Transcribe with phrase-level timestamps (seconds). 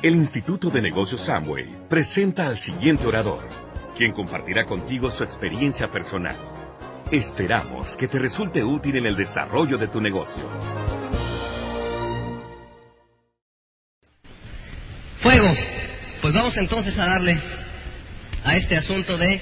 [0.00, 3.48] El Instituto de Negocios Samway presenta al siguiente orador,
[3.96, 6.36] quien compartirá contigo su experiencia personal.
[7.10, 10.48] Esperamos que te resulte útil en el desarrollo de tu negocio.
[15.16, 15.52] Fuego.
[16.22, 17.36] Pues vamos entonces a darle
[18.44, 19.40] a este asunto de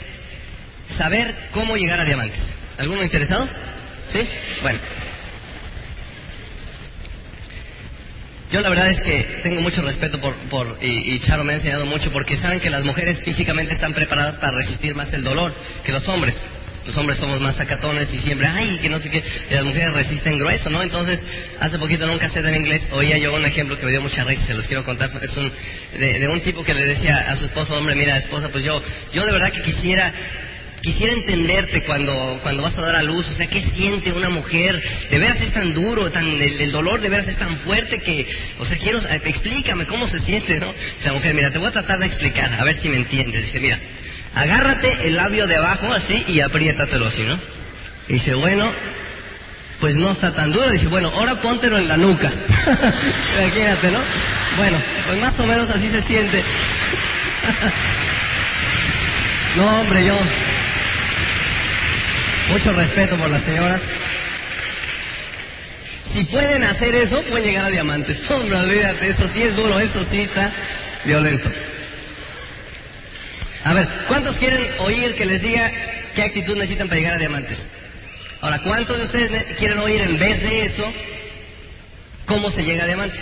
[0.87, 2.57] saber cómo llegar a diamantes.
[2.79, 3.47] ¿Alguno interesado?
[4.09, 4.27] ¿Sí?
[4.63, 4.79] Bueno.
[8.51, 11.57] Yo la verdad es que tengo mucho respeto por, por y, y, Charo me ha
[11.57, 15.53] enseñado mucho porque saben que las mujeres físicamente están preparadas para resistir más el dolor
[15.85, 16.43] que los hombres.
[16.87, 19.93] Los hombres somos más sacatones y siempre, ay, que no sé qué, y las mujeres
[19.93, 20.81] resisten grueso, ¿no?
[20.85, 21.27] Entonces,
[21.59, 24.47] hace poquito nunca sé del inglés, oía yo un ejemplo que me dio mucha risa,
[24.47, 25.51] se los quiero contar, es un,
[25.99, 28.81] de, de un tipo que le decía a su esposo, hombre, mira, esposa, pues yo,
[29.13, 30.13] yo de verdad que quisiera
[30.87, 34.81] quisiera entenderte cuando, cuando vas a dar a luz, o sea, ¿qué siente una mujer?
[35.11, 38.25] De veras es tan duro, tan, el, dolor de veras es tan fuerte que,
[38.61, 40.73] o sea, quiero, explícame cómo se siente, ¿no?
[40.97, 43.47] Esa mujer, mira, te voy a tratar de explicar, a ver si me entiendes.
[43.47, 43.81] Dice, mira,
[44.33, 47.37] agárrate el labio de abajo así y apriétatelo así, ¿no?
[48.07, 48.71] Dice, bueno,
[49.81, 50.71] pues no está tan duro.
[50.71, 52.31] Dice, bueno, ahora póntelo en la nuca.
[53.41, 53.99] Imagínate, ¿no?
[54.57, 56.45] Bueno, pues más o menos así se siente.
[59.57, 60.15] no, hombre, yo
[62.49, 63.83] mucho respeto por las señoras.
[66.13, 68.19] Si pueden hacer eso, pueden llegar a diamantes.
[68.31, 70.51] Hombre, olvídate, eso sí es duro, eso sí está
[71.05, 71.51] violento.
[73.65, 75.71] A ver, ¿cuántos quieren oír que les diga
[76.15, 77.69] qué actitud necesitan para llegar a diamantes?
[78.41, 80.85] Ahora, ¿cuántos de ustedes quieren oír en vez de eso
[82.27, 83.19] cómo se llega a diamante?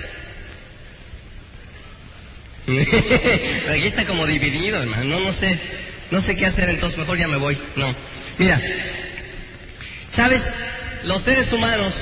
[3.70, 5.04] Aquí está como dividido, hermano.
[5.04, 5.58] No, no sé,
[6.10, 7.58] no sé qué hacer, entonces mejor ya me voy.
[7.76, 7.92] No.
[8.38, 8.60] Mira,
[10.14, 10.42] ¿sabes?
[11.04, 11.94] Los seres humanos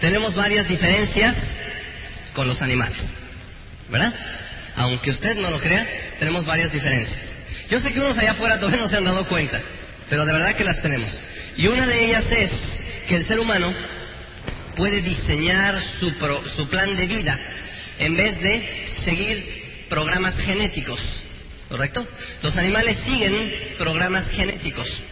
[0.00, 1.36] tenemos varias diferencias
[2.34, 3.08] con los animales,
[3.88, 4.12] ¿verdad?
[4.76, 5.86] Aunque usted no lo crea,
[6.18, 7.32] tenemos varias diferencias.
[7.70, 9.60] Yo sé que unos allá afuera todavía no se han dado cuenta,
[10.10, 11.20] pero de verdad que las tenemos.
[11.56, 13.72] Y una de ellas es que el ser humano
[14.76, 17.38] puede diseñar su, pro, su plan de vida
[17.98, 18.62] en vez de
[19.02, 21.22] seguir programas genéticos,
[21.70, 22.06] ¿correcto?
[22.42, 23.34] Los animales siguen
[23.78, 25.02] programas genéticos.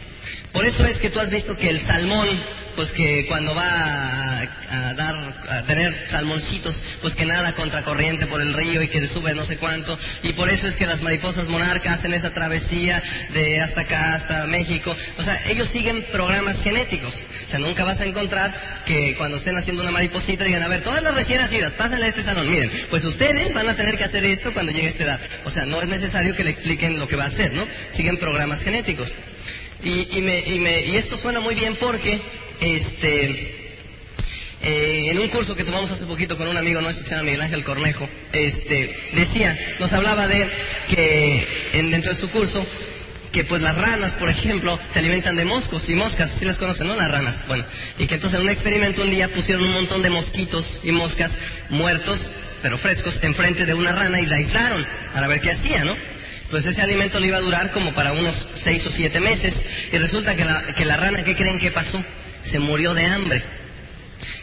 [0.55, 2.29] Por eso es que tú has visto que el salmón,
[2.77, 5.17] pues que cuando va a, a, dar,
[5.49, 9.57] a tener salmoncitos, pues que nada contracorriente por el río y que sube no sé
[9.57, 9.99] cuánto.
[10.23, 14.47] Y por eso es que las mariposas monarcas hacen esa travesía de hasta acá, hasta
[14.47, 14.95] México.
[15.19, 17.15] O sea, ellos siguen programas genéticos.
[17.47, 18.55] O sea, nunca vas a encontrar
[18.87, 22.09] que cuando estén haciendo una mariposita digan, a ver, todas las recién nacidas, pásenle a
[22.11, 22.49] este salón.
[22.49, 25.21] Miren, pues ustedes van a tener que hacer esto cuando llegue esta edad.
[25.45, 27.67] O sea, no es necesario que le expliquen lo que va a hacer, ¿no?
[27.91, 29.17] Siguen programas genéticos.
[29.85, 32.19] Y, y, me, y, me, y, esto suena muy bien porque
[32.61, 33.55] este,
[34.63, 37.27] eh, en un curso que tomamos hace poquito con un amigo nuestro que se llama
[37.27, 40.49] Miguel Ángel Cornejo, este, decía, nos hablaba de
[40.89, 42.67] que en, dentro de su curso,
[43.31, 46.57] que pues las ranas, por ejemplo, se alimentan de moscos y moscas, si ¿sí las
[46.57, 46.97] conocen, ¿no?
[46.97, 47.47] Las ranas.
[47.47, 47.67] Bueno,
[47.99, 51.37] y que entonces en un experimento un día pusieron un montón de mosquitos y moscas
[51.69, 52.31] muertos,
[52.63, 55.95] pero frescos, enfrente de una rana y la aislaron para ver qué hacía, ¿no?
[56.51, 59.55] Pues ese alimento le iba a durar como para unos seis o siete meses
[59.93, 62.03] y resulta que la, que la rana, ¿qué creen que pasó?
[62.43, 63.43] Se murió de hambre.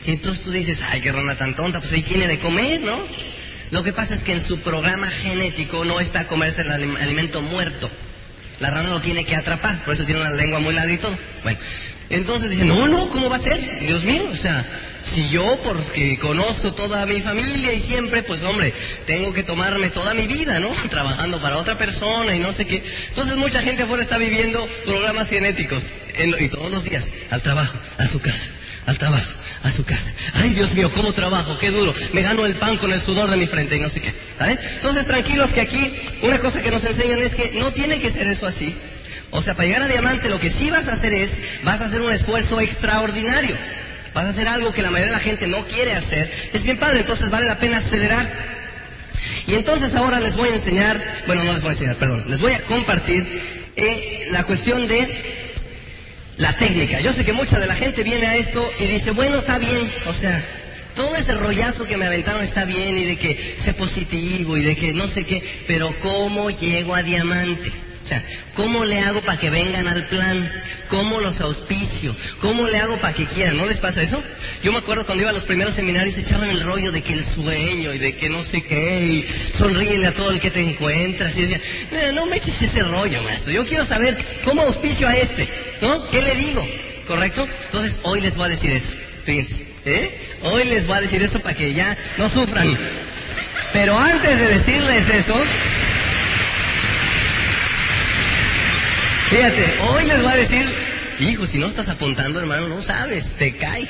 [0.06, 3.00] Y entonces tú dices, ay, qué rana tan tonta, pues ahí tiene de comer, ¿no?
[3.72, 7.90] Lo que pasa es que en su programa genético no está comerse el alimento muerto.
[8.60, 11.18] La rana lo tiene que atrapar, por eso tiene una lengua muy larga y todo.
[11.44, 11.58] Bueno,
[12.10, 13.60] entonces dicen, no, no, ¿cómo va a ser?
[13.80, 14.66] Dios mío, o sea,
[15.14, 18.74] si yo, porque conozco toda mi familia y siempre, pues hombre,
[19.06, 20.70] tengo que tomarme toda mi vida, ¿no?
[20.90, 22.82] Trabajando para otra persona y no sé qué.
[23.10, 25.84] Entonces mucha gente afuera está viviendo programas genéticos
[26.16, 28.50] en, y todos los días, al trabajo, a su casa,
[28.86, 29.32] al trabajo,
[29.64, 30.14] a su casa.
[30.36, 31.94] Ay, Dios mío, cómo trabajo, qué duro.
[32.14, 34.14] Me gano el pan con el sudor de mi frente y no sé qué.
[34.38, 34.60] ¿Sabes?
[34.76, 38.28] Entonces, tranquilos que aquí una cosa que nos enseñan es que no tiene que ser
[38.28, 38.74] eso así.
[39.32, 41.32] O sea, para llegar a diamante lo que sí vas a hacer es,
[41.64, 43.56] vas a hacer un esfuerzo extraordinario.
[44.14, 46.30] Vas a hacer algo que la mayoría de la gente no quiere hacer.
[46.54, 48.28] Es bien padre, entonces vale la pena acelerar.
[49.48, 52.42] Y entonces ahora les voy a enseñar, bueno, no les voy a enseñar, perdón, les
[52.42, 53.26] voy a compartir
[53.76, 55.08] eh, la cuestión de
[56.38, 57.00] la técnica.
[57.00, 59.82] Yo sé que mucha de la gente viene a esto y dice, bueno, está bien,
[60.08, 60.44] o sea,
[60.96, 64.76] todo ese rollazo que me aventaron está bien y de que sé positivo y de
[64.76, 67.72] que no sé qué, pero ¿cómo llego a diamante?
[68.04, 68.24] O sea,
[68.56, 70.52] ¿cómo le hago para que vengan al plan?
[70.90, 72.16] ¿Cómo los auspicio?
[72.42, 73.58] ¿Cómo le hago para que quieran?
[73.58, 74.22] ¿No les pasa eso?
[74.64, 77.24] Yo me acuerdo cuando iba a los primeros seminarios echaban el rollo de que el
[77.24, 79.28] sueño y de que no sé qué, y
[79.58, 81.38] sonríele a todo el que te encuentras.
[81.38, 81.62] Y decía,
[81.92, 83.54] no, no me eches ese rollo, maestro.
[83.54, 85.48] Yo quiero saber cómo auspicio a este,
[85.82, 86.10] ¿no?
[86.10, 86.68] ¿Qué le digo?
[87.08, 87.48] ¿Correcto?
[87.66, 88.94] Entonces hoy les voy a decir eso.
[89.26, 90.20] Fíjense, ¿eh?
[90.44, 92.78] Hoy les voy a decir eso para que ya no sufran.
[93.74, 95.36] Pero antes de decirles eso,
[99.32, 100.66] fíjate, hoy les voy a decir,
[101.22, 103.88] hijo, si no estás apuntando, hermano, no sabes, te cae.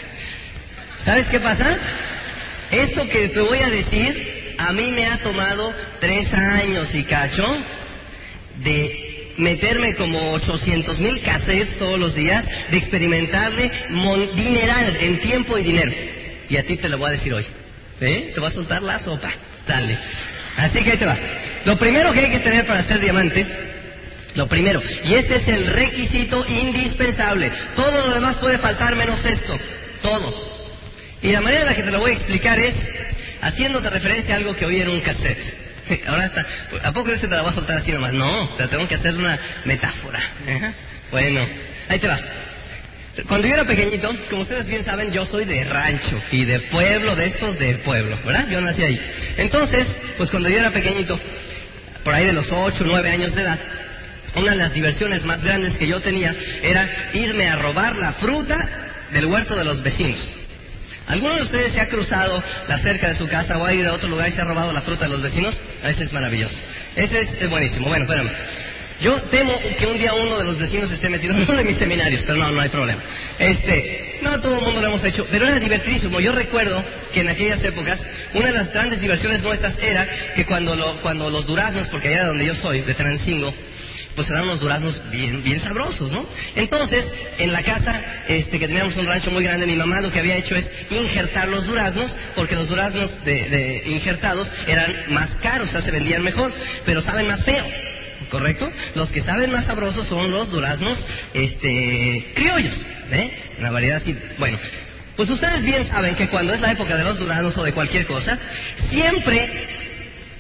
[0.99, 1.75] ¿Sabes qué pasa?
[2.69, 7.43] Esto que te voy a decir, a mí me ha tomado tres años y cacho
[8.63, 13.71] de meterme como 800 mil cassettes todos los días, de experimentarle
[14.35, 15.91] dineral en tiempo y dinero.
[16.49, 17.45] Y a ti te lo voy a decir hoy.
[17.99, 18.31] ¿Eh?
[18.33, 19.31] Te voy a soltar la sopa.
[19.67, 19.97] Dale.
[20.57, 21.17] Así que ahí te va.
[21.65, 23.45] Lo primero que hay que tener para ser diamante,
[24.35, 27.51] lo primero, y este es el requisito indispensable.
[27.75, 29.57] Todo lo demás puede faltar menos esto.
[30.01, 30.33] Todo.
[31.21, 32.75] Y la manera en la que te lo voy a explicar es
[33.41, 35.61] haciéndote referencia a algo que oí en un cassette.
[36.07, 36.45] Ahora está,
[36.83, 38.13] ¿a poco que te la voy a soltar así nomás?
[38.13, 40.19] No, o sea, tengo que hacer una metáfora.
[41.11, 41.45] Bueno,
[41.89, 42.19] ahí te va.
[43.27, 43.99] Cuando yo era pequeño,
[44.29, 48.17] como ustedes bien saben, yo soy de rancho y de pueblo, de estos de pueblo,
[48.25, 48.47] ¿verdad?
[48.49, 49.01] Yo nací ahí.
[49.37, 51.19] Entonces, pues cuando yo era pequeñito,
[52.05, 53.59] por ahí de los 8 o 9 años de edad,
[54.35, 58.67] una de las diversiones más grandes que yo tenía era irme a robar la fruta
[59.11, 60.35] del huerto de los vecinos.
[61.07, 63.95] ¿Alguno de ustedes se ha cruzado la cerca de su casa o ha ido a
[63.95, 65.59] otro lugar y se ha robado la fruta de los vecinos?
[65.83, 66.57] Ese es maravilloso.
[66.95, 67.87] Ese es, buenísimo.
[67.87, 68.29] Bueno, espérame.
[69.01, 71.75] Yo temo que un día uno de los vecinos esté metido en uno de mis
[71.75, 73.01] seminarios, pero no, no hay problema.
[73.39, 76.19] Este, no todo el mundo lo hemos hecho, pero era divertidísimo.
[76.19, 76.81] Yo recuerdo
[77.11, 78.05] que en aquellas épocas,
[78.35, 82.25] una de las grandes diversiones nuestras era que cuando, lo, cuando los duraznos, porque allá
[82.25, 83.51] donde yo soy, de Transingo,
[84.15, 86.25] pues eran unos duraznos bien, bien sabrosos, ¿no?
[86.55, 87.05] Entonces,
[87.39, 90.35] en la casa, este, que teníamos un rancho muy grande, mi mamá lo que había
[90.35, 95.81] hecho es injertar los duraznos, porque los duraznos de, injertados eran más caros, o sea,
[95.81, 96.53] se vendían mejor,
[96.85, 97.63] pero saben más feo.
[98.29, 98.71] ¿Correcto?
[98.95, 103.35] Los que saben más sabrosos son los duraznos, este, criollos, ¿eh?
[103.59, 104.57] La variedad así, bueno,
[105.17, 108.05] pues ustedes bien saben que cuando es la época de los duraznos o de cualquier
[108.05, 108.37] cosa,
[108.75, 109.49] siempre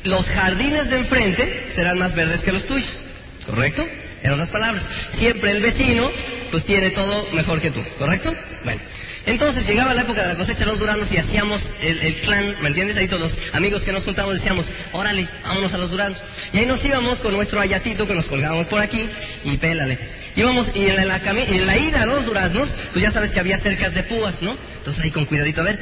[0.03, 3.03] los jardines de enfrente serán más verdes que los tuyos.
[3.45, 3.85] ¿Correcto?
[4.23, 6.09] En otras palabras, siempre el vecino
[6.51, 8.33] pues tiene todo mejor que tú, ¿correcto?
[8.63, 8.81] Bueno,
[9.25, 12.69] entonces llegaba la época de la cosecha de los duranos y hacíamos el, clan, ¿me
[12.69, 12.97] entiendes?
[12.97, 16.23] Ahí todos los amigos que nos juntamos decíamos, órale, vámonos a los duranos.
[16.53, 19.05] Y ahí nos íbamos con nuestro ayatito que nos colgábamos por aquí
[19.43, 19.97] y pélale.
[20.35, 23.93] Y en la, en la ida a los duraznos, pues ya sabes que había cercas
[23.93, 24.55] de púas, ¿no?
[24.77, 25.79] Entonces ahí con cuidadito, a ver,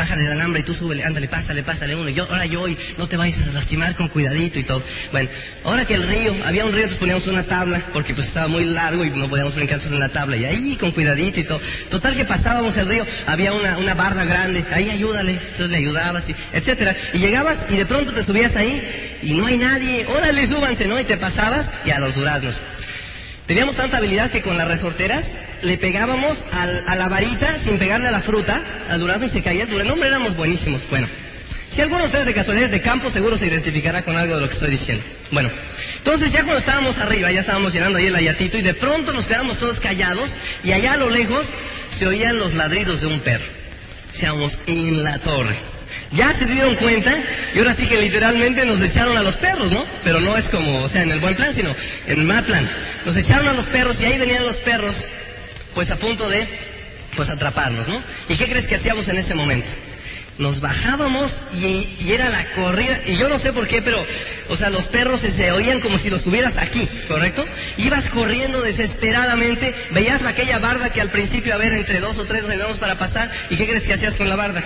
[0.00, 2.08] bájale el alambre y tú súbele, ándale, pásale, pásale uno.
[2.08, 4.82] Yo, ahora yo, y no te vayas a lastimar con cuidadito y todo.
[5.12, 5.28] Bueno,
[5.62, 8.64] ahora que el río, había un río, entonces poníamos una tabla, porque pues estaba muy
[8.64, 10.38] largo y no podíamos brincar en la tabla.
[10.38, 11.60] Y ahí con cuidadito y todo.
[11.90, 16.30] Total que pasábamos el río, había una, una barra grande, ahí ayúdale, entonces le ayudabas,
[16.30, 16.96] y, etcétera.
[17.12, 18.82] Y llegabas y de pronto te subías ahí
[19.22, 20.98] y no hay nadie, órale, súbanse, ¿no?
[20.98, 22.56] Y te pasabas y a los duraznos.
[23.46, 28.10] Teníamos tanta habilidad que con las resorteras le pegábamos a la varita sin pegarle a
[28.10, 29.94] la fruta, al durazno y se caía el durazno.
[29.94, 30.88] Hombre, éramos buenísimos.
[30.88, 31.08] Bueno,
[31.70, 34.48] si alguno de ustedes de casualidades de campo, seguro se identificará con algo de lo
[34.48, 35.04] que estoy diciendo.
[35.30, 35.50] Bueno,
[35.98, 39.26] entonces ya cuando estábamos arriba, ya estábamos llenando ahí el ayatito y de pronto nos
[39.26, 41.46] quedamos todos callados y allá a lo lejos
[41.90, 43.44] se oían los ladridos de un perro.
[44.12, 45.56] Seamos en la torre.
[46.12, 47.16] Ya se dieron cuenta
[47.54, 49.84] y ahora sí que literalmente nos echaron a los perros, ¿no?
[50.02, 51.70] Pero no es como, o sea, en el buen plan, sino
[52.06, 52.68] en el mal plan.
[53.06, 55.04] Nos echaron a los perros y ahí venían los perros
[55.74, 56.46] pues a punto de
[57.16, 58.02] pues atraparnos, ¿no?
[58.28, 59.68] ¿Y qué crees que hacíamos en ese momento?
[60.38, 64.02] Nos bajábamos y, era la corrida, y yo no sé por qué, pero,
[64.48, 67.44] o sea, los perros se, oían como si los tuvieras aquí, ¿correcto?
[67.76, 72.48] Ibas corriendo desesperadamente, veías aquella barda que al principio, a ver, entre dos o tres
[72.48, 74.62] ayudamos para pasar, ¿y qué crees que hacías con la barda?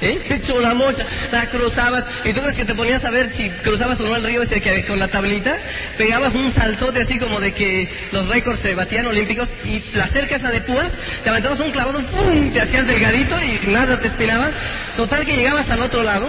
[0.00, 0.40] ¿Eh?
[0.60, 4.08] La mocha, la cruzabas, y tú crees que te ponías a ver si cruzabas o
[4.08, 5.56] no el río ese que con la tablita,
[5.96, 10.36] pegabas un saltote así como de que los récords se batían olímpicos, y la cerca
[10.36, 12.52] esa de púas, te aventabas un clavado, ¡pum!
[12.52, 14.52] te hacías delgadito y nada te espinabas.
[14.96, 16.28] Total que llegabas al otro lado,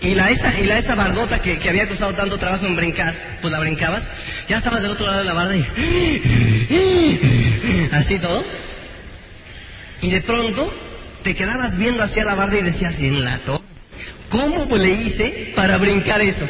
[0.00, 3.14] y la esa, y la esa bardota que, que, había costado tanto trabajo en brincar,
[3.42, 4.08] pues la brincabas,
[4.48, 5.64] ya estabas del otro lado de la barda y
[7.92, 8.42] así todo.
[10.02, 10.72] Y de pronto
[11.22, 13.38] te quedabas viendo hacia la barda y decías, en la
[14.30, 16.46] ¿cómo le hice para brincar eso?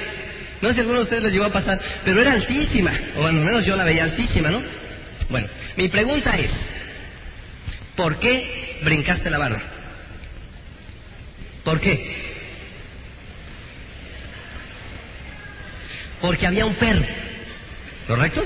[0.60, 3.32] No sé si alguno de ustedes les llegó a pasar, pero era altísima, o al
[3.32, 4.60] menos yo la veía altísima, ¿no?
[5.30, 5.46] Bueno,
[5.76, 6.50] mi pregunta es,
[7.96, 9.62] ¿por qué brincaste la barda?
[11.64, 12.30] ¿Por qué?
[16.20, 17.04] Porque había un perro,
[18.06, 18.44] ¿correcto?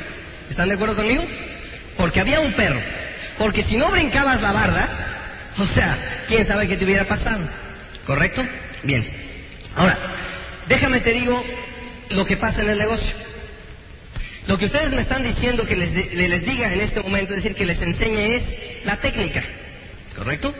[0.48, 1.24] ¿Están de acuerdo conmigo?
[1.96, 2.80] Porque había un perro.
[3.38, 4.88] Porque si no brincabas la barda,
[5.58, 5.96] o sea,
[6.28, 7.46] quién sabe qué te hubiera pasado.
[8.06, 8.44] ¿Correcto?
[8.82, 9.06] Bien.
[9.76, 9.98] Ahora,
[10.68, 11.42] déjame te digo
[12.10, 13.12] lo que pasa en el negocio.
[14.46, 17.56] Lo que ustedes me están diciendo que les, les diga en este momento, es decir,
[17.56, 18.42] que les enseñe es
[18.84, 19.42] la técnica.
[20.14, 20.54] ¿Correcto?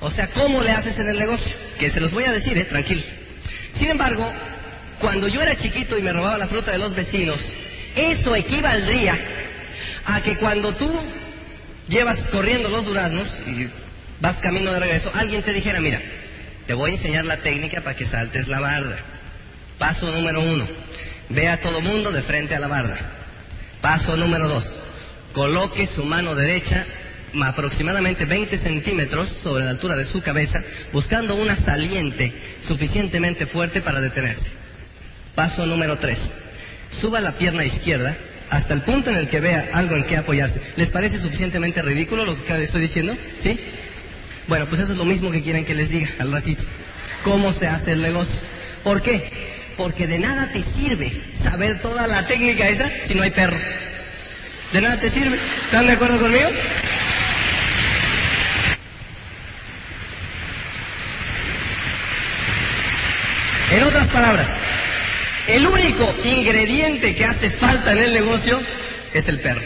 [0.00, 1.52] O sea, ¿cómo le haces en el negocio?
[1.78, 2.64] Que se los voy a decir, ¿eh?
[2.64, 3.04] Tranquilos.
[3.74, 4.30] Sin embargo,
[5.00, 7.40] cuando yo era chiquito y me robaba la fruta de los vecinos,
[7.94, 9.16] eso equivaldría
[10.06, 10.90] a que cuando tú
[11.88, 13.68] llevas corriendo los duraznos y
[14.20, 16.00] vas camino de regreso, alguien te dijera, mira,
[16.66, 18.96] te voy a enseñar la técnica para que saltes la barda.
[19.78, 20.66] Paso número uno,
[21.28, 22.96] ve a todo mundo de frente a la barda.
[23.80, 24.82] Paso número dos,
[25.32, 26.84] coloque su mano derecha
[27.44, 32.32] aproximadamente 20 centímetros sobre la altura de su cabeza, buscando una saliente
[32.62, 34.50] suficientemente fuerte para detenerse.
[35.34, 36.18] Paso número tres,
[36.90, 38.16] suba la pierna izquierda
[38.48, 40.60] hasta el punto en el que vea algo en que apoyarse.
[40.76, 43.14] ¿Les parece suficientemente ridículo lo que estoy diciendo?
[43.38, 43.58] ¿Sí?
[44.48, 46.62] Bueno, pues eso es lo mismo que quieren que les diga al ratito.
[47.24, 48.34] ¿Cómo se hace el negocio?
[48.84, 49.30] ¿Por qué?
[49.76, 53.56] Porque de nada te sirve saber toda la técnica esa si no hay perro.
[54.72, 55.36] De nada te sirve.
[55.64, 56.48] ¿Están de acuerdo conmigo?
[63.72, 64.46] En otras palabras,
[65.48, 68.60] el único ingrediente que hace falta en el negocio
[69.12, 69.62] es el perro.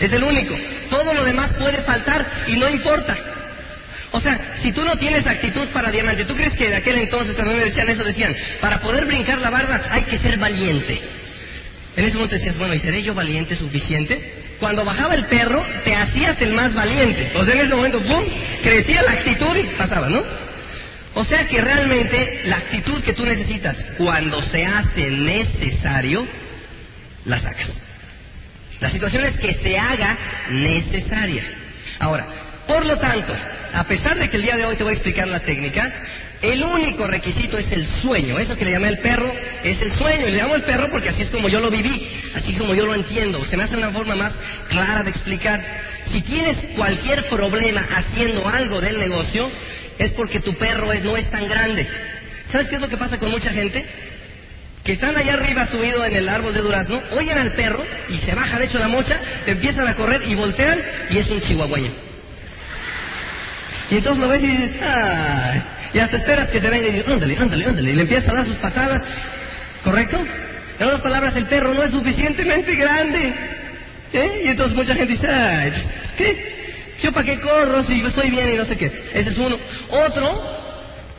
[0.00, 0.54] Es el único.
[0.90, 3.16] Todo lo demás puede faltar y no importa.
[4.10, 7.34] O sea, si tú no tienes actitud para diamante, ¿tú crees que de aquel entonces
[7.34, 10.98] cuando me decían eso decían, para poder brincar la barda hay que ser valiente?
[11.96, 14.46] En ese momento decías, bueno, ¿y seré yo valiente suficiente?
[14.60, 17.32] Cuando bajaba el perro, te hacías el más valiente.
[17.36, 18.22] O sea, en ese momento, ¡pum!
[18.62, 20.22] Crecía la actitud y pasaba, ¿no?
[21.14, 26.26] O sea que realmente la actitud que tú necesitas cuando se hace necesario,
[27.24, 27.82] la sacas.
[28.80, 30.16] La situación es que se haga
[30.50, 31.42] necesaria.
[31.98, 32.26] Ahora,
[32.68, 33.34] por lo tanto,
[33.72, 35.90] a pesar de que el día de hoy te voy a explicar la técnica,
[36.42, 38.38] el único requisito es el sueño.
[38.38, 39.32] Eso que le llamé el perro
[39.64, 40.28] es el sueño.
[40.28, 42.74] Y le llamo el perro porque así es como yo lo viví, así es como
[42.74, 43.44] yo lo entiendo.
[43.44, 44.34] Se me hace una forma más
[44.68, 45.60] clara de explicar.
[46.04, 49.50] Si tienes cualquier problema haciendo algo del negocio,
[49.98, 51.86] es porque tu perro no es tan grande.
[52.48, 53.84] ¿Sabes qué es lo que pasa con mucha gente?
[54.84, 58.34] Que están allá arriba subido en el árbol de durazno, oyen al perro y se
[58.34, 60.78] baja de hecho la mocha, empiezan a correr y voltean
[61.10, 62.07] y es un chihuahueño.
[63.90, 65.62] Y entonces lo ves y dices, ¡ay!
[65.94, 67.90] Y hasta esperas que te venga y dices, ándale, ándale, ándale.
[67.90, 69.02] Y le empieza a dar sus patadas.
[69.82, 70.18] ¿Correcto?
[70.78, 73.32] En otras palabras, el perro no es suficientemente grande.
[74.12, 74.42] ¿Eh?
[74.44, 76.58] Y entonces mucha gente dice, ay, pues, ¿qué?
[77.02, 78.86] ¿Yo para qué corro si estoy bien y no sé qué?
[79.14, 79.56] Ese es uno.
[79.90, 80.42] Otro,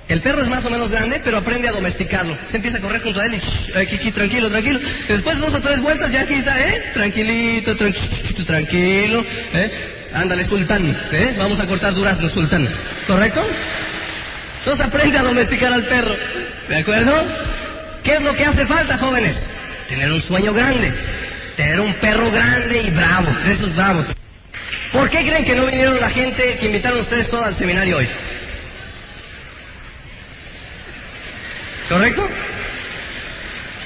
[0.08, 2.38] el perro es más o menos grande, pero aprende a domesticarlo.
[2.48, 4.80] Se empieza a correr junto a él y aquí, tranquilo, tranquilo.
[5.08, 6.84] después de dos o tres vueltas ya aquí está, ¿eh?
[6.94, 9.72] Tranquilito, tranquilo, tranquilo, ¿eh?
[10.14, 11.36] Ándale, sultán, ¿eh?
[11.38, 12.68] Vamos a cortar durazno, sultán.
[13.06, 13.46] ¿Correcto?
[14.60, 16.16] Entonces aprende a domesticar al perro.
[16.68, 17.14] ¿De acuerdo?
[18.04, 19.38] ¿Qué es lo que hace falta, jóvenes?
[19.88, 20.92] Tener un sueño grande.
[21.56, 24.08] Tener un perro grande y bravo, de esos bravos.
[24.92, 28.08] ¿Por qué creen que no vinieron la gente que invitaron ustedes todos al seminario hoy?
[31.88, 32.28] ¿Correcto?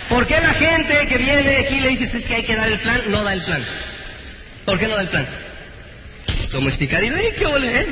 [0.09, 2.77] ¿Por qué la gente que viene aquí le dices es que hay que dar el
[2.79, 3.63] plan, no da el plan?
[4.65, 5.25] ¿Por qué no da el plan?
[6.53, 7.85] Domesticar y qué ole, ¿eh?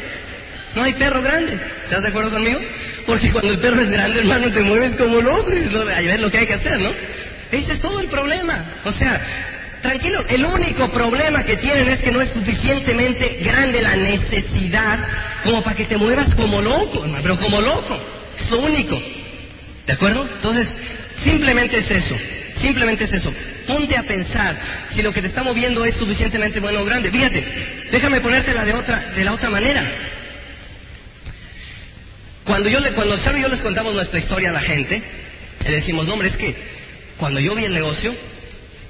[0.76, 1.58] No hay perro grande.
[1.84, 2.60] ¿Estás de acuerdo conmigo?
[3.06, 5.84] Porque cuando el perro es grande, hermano, te mueves como loco y no,
[6.18, 6.92] lo que hay que hacer, ¿no?
[7.52, 8.64] Ese es todo el problema.
[8.86, 9.20] O sea,
[9.82, 15.00] tranquilo, el único problema que tienen es que no es suficientemente grande la necesidad
[15.44, 18.00] como para que te muevas como loco, hermano, pero como loco.
[18.40, 19.02] Es lo único.
[19.88, 20.30] ¿De acuerdo?
[20.36, 20.70] Entonces,
[21.22, 22.16] simplemente es eso.
[22.62, 23.34] Simplemente es eso.
[23.66, 24.56] Ponte a pensar
[24.90, 27.10] si lo que te está moviendo es suficientemente bueno o grande.
[27.10, 27.44] Fíjate,
[27.92, 29.84] déjame ponértela de otra, de la otra manera.
[32.46, 35.02] Cuando yo le, cuando y yo les contamos nuestra historia a la gente,
[35.66, 36.56] le decimos, no hombre, es que
[37.18, 38.14] cuando yo vi el negocio,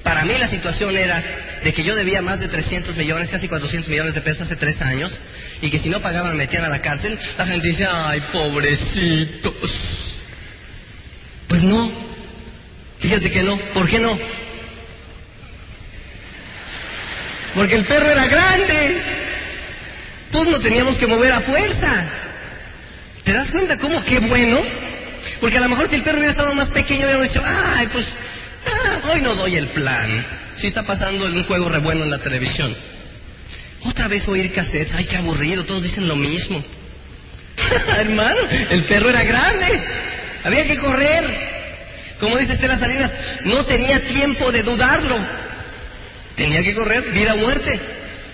[0.03, 1.21] para mí la situación era
[1.63, 4.81] de que yo debía más de 300 millones, casi 400 millones de pesos hace tres
[4.81, 5.19] años,
[5.61, 10.21] y que si no pagaban me metían a la cárcel, la gente dice, ay, pobrecitos.
[11.47, 12.10] Pues no,
[13.01, 14.17] fíjate que no, ¿por qué no?
[17.55, 19.01] Porque el perro era grande,
[20.31, 22.05] todos nos teníamos que mover a fuerza.
[23.25, 24.59] ¿Te das cuenta cómo qué bueno?
[25.39, 28.07] Porque a lo mejor si el perro hubiera estado más pequeño, hubiera dicho, ay, pues
[28.67, 30.25] ah, hoy no doy el plan.
[30.55, 32.73] Si está pasando un juego re bueno en la televisión.
[33.83, 36.63] Otra vez oír cassettes, ay, qué aburrido, todos dicen lo mismo.
[37.97, 38.39] Hermano,
[38.69, 39.81] el perro era grande,
[40.43, 41.50] había que correr.
[42.21, 43.11] Como dice Estela Salinas,
[43.45, 45.17] no tenía tiempo de dudarlo.
[46.35, 47.79] Tenía que correr, vida o muerte.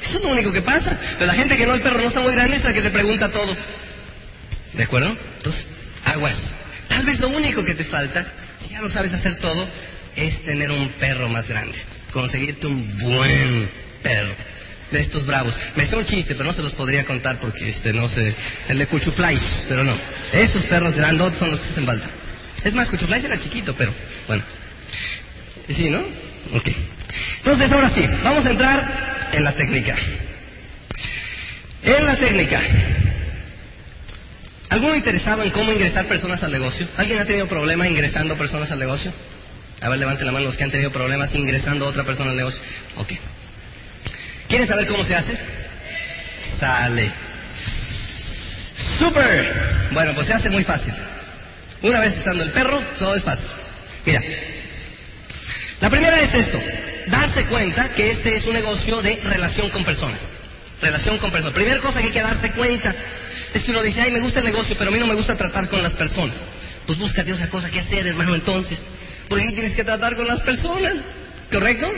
[0.03, 0.99] Eso es lo único que pasa.
[1.17, 2.89] Pero la gente que no, el perro no está muy grande es la que te
[2.89, 3.55] pregunta todo.
[4.73, 5.17] ¿De acuerdo?
[5.37, 5.67] Entonces,
[6.03, 6.57] aguas.
[6.89, 8.25] Tal vez lo único que te falta,
[8.61, 9.65] si ya lo sabes hacer todo,
[10.17, 11.77] es tener un perro más grande.
[12.11, 13.69] Conseguirte un buen
[14.03, 14.35] perro.
[14.91, 15.55] De estos bravos.
[15.75, 18.35] Me hace un chiste, pero no se los podría contar porque este no sé.
[18.67, 19.39] El de Cuchufly,
[19.69, 19.95] pero no.
[20.33, 22.07] Esos perros grandotes son los que hacen falta.
[22.63, 23.93] Es más, Cuchuflay era chiquito, pero
[24.27, 24.43] bueno.
[25.69, 25.99] Sí, ¿no?
[26.53, 26.69] Ok.
[27.37, 28.83] Entonces, ahora sí, vamos a entrar
[29.33, 29.95] en la técnica.
[31.83, 32.61] En la técnica.
[34.69, 36.87] ¿Alguno interesado en cómo ingresar personas al negocio?
[36.97, 39.11] ¿Alguien ha tenido problema ingresando personas al negocio?
[39.81, 42.61] A ver, levante la mano los que han tenido problemas ingresando otra persona al negocio.
[42.97, 43.13] Ok.
[44.49, 45.37] ¿Quieren saber cómo se hace?
[46.59, 47.11] Sale.
[48.97, 49.89] ¡Super!
[49.91, 50.93] Bueno, pues se hace muy fácil.
[51.81, 53.47] Una vez estando el perro, todo es fácil.
[54.05, 54.21] Mira.
[55.81, 56.59] La primera es esto.
[57.07, 60.31] Darse cuenta que este es un negocio de relación con personas.
[60.81, 61.53] Relación con personas.
[61.53, 62.93] Primera cosa que hay que darse cuenta
[63.53, 65.35] es que uno dice, ay, me gusta el negocio, pero a mí no me gusta
[65.35, 66.35] tratar con las personas.
[66.85, 68.83] Pues búscate otra cosa que hacer, hermano, entonces.
[69.29, 70.93] Porque tienes que tratar con las personas.
[71.51, 71.91] ¿Correcto?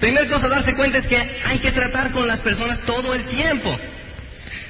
[0.00, 3.76] Primera cosa darse cuenta es que hay que tratar con las personas todo el tiempo.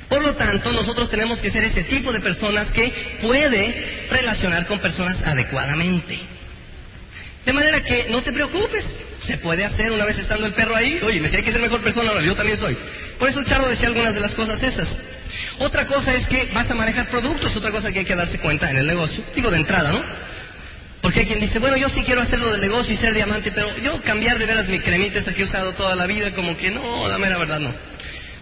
[0.08, 4.78] Por lo tanto, nosotros tenemos que ser ese tipo de personas que puede relacionar con
[4.78, 6.18] personas adecuadamente.
[7.44, 11.00] De manera que no te preocupes, se puede hacer una vez estando el perro ahí.
[11.04, 12.76] Oye, me decía hay que ser mejor persona, yo también soy.
[13.18, 14.98] Por eso Charlo decía algunas de las cosas esas.
[15.58, 18.70] Otra cosa es que vas a manejar productos, otra cosa que hay que darse cuenta
[18.70, 19.24] en el negocio.
[19.34, 20.00] Digo de entrada, ¿no?
[21.00, 23.68] Porque hay quien dice, bueno, yo sí quiero hacerlo del negocio y ser diamante, pero
[23.78, 26.70] yo cambiar de veras mi cremita esa que he usado toda la vida, como que
[26.70, 27.72] no, dame la verdad no.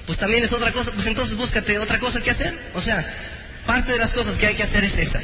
[0.07, 2.55] Pues también es otra cosa, pues entonces búscate otra cosa que hacer.
[2.75, 3.05] O sea,
[3.67, 5.21] parte de las cosas que hay que hacer es esa.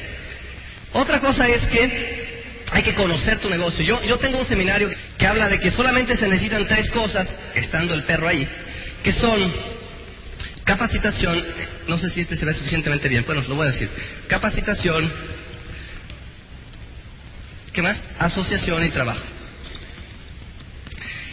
[0.92, 2.30] Otra cosa es que
[2.72, 3.84] hay que conocer tu negocio.
[3.84, 7.94] Yo, yo tengo un seminario que habla de que solamente se necesitan tres cosas, estando
[7.94, 8.49] el perro ahí,
[9.02, 9.52] que son
[10.64, 11.44] capacitación,
[11.88, 13.88] no sé si este se ve suficientemente bien, bueno, lo voy a decir.
[14.28, 15.12] Capacitación,
[17.72, 18.08] ¿qué más?
[18.18, 19.22] Asociación y trabajo.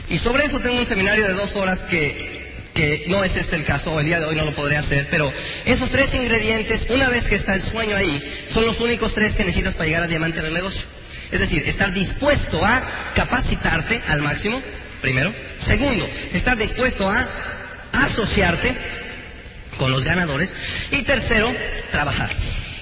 [0.09, 2.46] Y sobre eso tengo un seminario de dos horas que,
[2.77, 5.33] que no es este el caso, el día de hoy no lo podré hacer, pero
[5.65, 8.21] esos tres ingredientes, una vez que está el sueño ahí,
[8.53, 10.83] son los únicos tres que necesitas para llegar a diamante en el negocio.
[11.31, 12.83] Es decir, estar dispuesto a
[13.15, 14.61] capacitarte al máximo,
[15.01, 15.33] primero.
[15.57, 17.27] Segundo, estar dispuesto a
[17.93, 18.75] asociarte
[19.79, 20.53] con los ganadores.
[20.91, 21.51] Y tercero,
[21.89, 22.29] trabajar.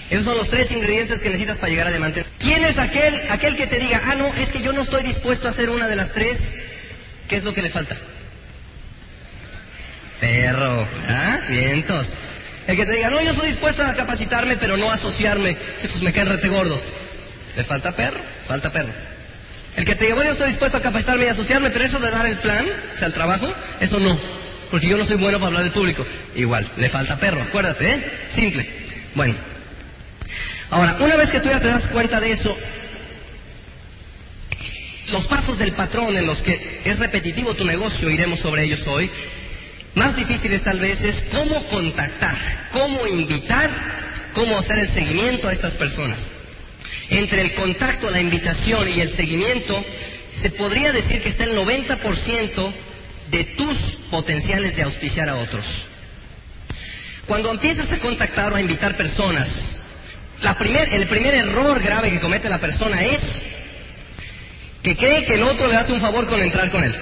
[0.10, 2.26] Esos son los tres ingredientes que necesitas para llegar a diamante.
[2.38, 5.48] ¿Quién es aquel, aquel que te diga, ah, no, es que yo no estoy dispuesto
[5.48, 6.38] a hacer una de las tres?
[7.30, 7.98] ¿Qué es lo que le falta?
[10.20, 10.88] Perro.
[11.08, 11.40] ¿Ah?
[11.50, 12.08] Vientos.
[12.68, 15.56] El que te diga, no, yo estoy dispuesto a capacitarme, pero no asociarme.
[15.84, 16.84] Estos me caen rete gordos.
[17.56, 18.20] ¿Le falta perro?
[18.48, 18.92] Falta perro.
[19.76, 22.10] El que te diga, bueno, yo estoy dispuesto a capacitarme y asociarme, pero eso de
[22.10, 24.18] dar el plan, o sea, el trabajo, eso no.
[24.72, 26.06] Porque yo no soy bueno para hablar al público.
[26.36, 28.06] Igual, le falta perro, acuérdate, ¿eh?
[28.30, 28.68] Simple.
[29.14, 29.36] Bueno.
[30.70, 32.58] Ahora, una vez que tú ya te das cuenta de eso,
[35.12, 39.10] los pasos del patrón en los que es repetitivo tu negocio, iremos sobre ellos hoy,
[39.96, 42.36] más difíciles tal vez es cómo contactar,
[42.72, 43.70] cómo invitar,
[44.34, 46.28] cómo hacer el seguimiento a estas personas.
[47.10, 49.84] Entre el contacto, la invitación y el seguimiento,
[50.34, 52.74] se podría decir que está el 90%
[53.32, 53.78] de tus
[54.12, 55.88] potenciales de auspiciar a otros.
[57.26, 59.80] Cuando empiezas a contactar o a invitar personas,
[60.92, 63.22] el primer error grave que comete la persona es
[64.84, 66.94] que cree que el otro le hace un favor con entrar con él.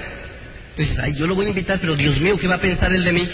[0.77, 3.03] Dices, ay, yo lo voy a invitar, pero Dios mío, ¿qué va a pensar él
[3.03, 3.29] de mí?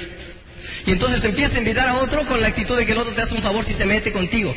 [0.86, 3.22] Y entonces empieza a invitar a otro con la actitud de que el otro te
[3.22, 4.54] hace un favor si se mete contigo.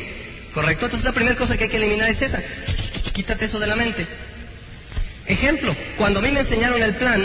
[0.53, 0.85] ¿Correcto?
[0.85, 2.41] Entonces la primera cosa que hay que eliminar es esa.
[3.13, 4.05] Quítate eso de la mente.
[5.25, 7.23] Ejemplo, cuando a mí me enseñaron el plan,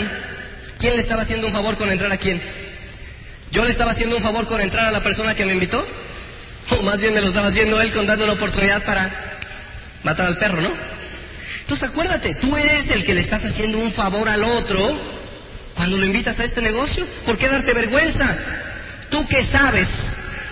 [0.79, 2.41] ¿quién le estaba haciendo un favor con entrar a quién?
[3.51, 5.85] ¿Yo le estaba haciendo un favor con entrar a la persona que me invitó?
[6.71, 9.09] O más bien me lo estaba haciendo él con darme una oportunidad para
[10.03, 10.71] matar al perro, ¿no?
[11.61, 15.18] Entonces acuérdate, tú eres el que le estás haciendo un favor al otro
[15.79, 17.05] cuando lo invitas a este negocio.
[17.25, 18.27] ¿Por qué darte vergüenza?
[19.09, 19.87] ¿Tú qué sabes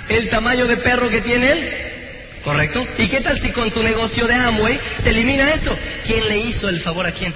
[0.08, 2.40] el tamaño de perro que tiene él?
[2.46, 2.88] ¿Correcto?
[2.98, 5.78] ¿Y qué tal si con tu negocio de Amway se elimina eso?
[6.06, 7.34] ¿Quién le hizo el favor a quién?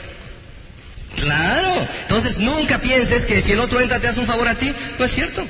[1.18, 1.86] Claro.
[2.04, 4.74] Entonces nunca pienses que si el otro entra te hace un favor a ti.
[4.98, 5.46] No es cierto.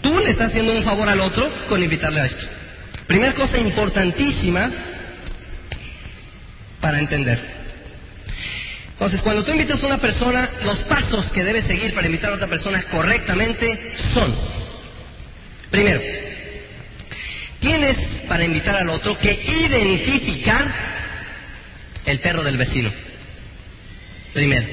[0.00, 2.46] Tú le estás haciendo un favor al otro con invitarle a esto.
[3.06, 4.68] Primera cosa importantísima
[6.80, 7.55] para entender.
[8.96, 12.36] Entonces, cuando tú invitas a una persona, los pasos que debes seguir para invitar a
[12.36, 13.78] otra persona correctamente
[14.14, 14.34] son,
[15.70, 16.00] primero,
[17.60, 20.66] tienes para invitar al otro que identificar
[22.06, 22.90] el perro del vecino.
[24.32, 24.66] Primero.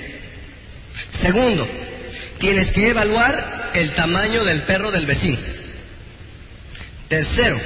[1.11, 1.67] Segundo,
[2.37, 5.37] tienes que evaluar el tamaño del perro del vecino.
[7.09, 7.59] Tercero,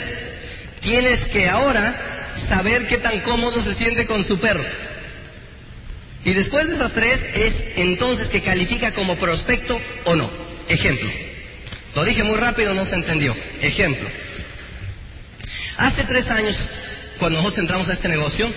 [0.80, 1.94] tienes que ahora
[2.50, 4.64] saber qué tan cómodo se siente con su perro.
[6.26, 10.30] Y después de esas tres es entonces que califica como prospecto o no.
[10.68, 11.10] Ejemplo.
[11.96, 13.36] Lo dije muy rápido, no se entendió.
[13.62, 14.08] Ejemplo.
[15.78, 16.58] Hace tres años,
[17.20, 18.52] cuando nosotros entramos a este negocio,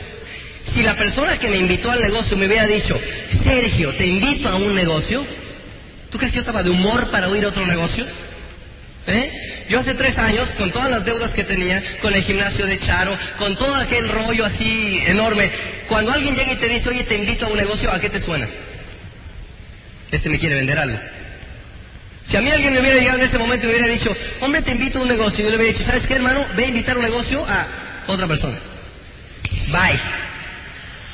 [0.64, 2.94] Si la persona que me invitó al negocio me hubiera dicho,
[3.42, 5.24] Sergio, te invito a un negocio,
[6.10, 8.04] ¿tú crees que yo estaba de humor para a otro negocio?
[9.10, 9.66] ¿Eh?
[9.68, 13.16] Yo hace tres años, con todas las deudas que tenía, con el gimnasio de Charo,
[13.38, 15.50] con todo aquel rollo así enorme,
[15.88, 18.20] cuando alguien llega y te dice, oye, te invito a un negocio, ¿a qué te
[18.20, 18.48] suena?
[20.12, 20.98] Este me quiere vender algo.
[22.26, 24.62] Si a mí alguien me hubiera llegado en ese momento y me hubiera dicho, hombre,
[24.62, 26.46] te invito a un negocio, yo le hubiera dicho, ¿sabes qué, hermano?
[26.56, 27.66] Ve a invitar un negocio a
[28.06, 28.56] otra persona.
[29.68, 29.98] Bye.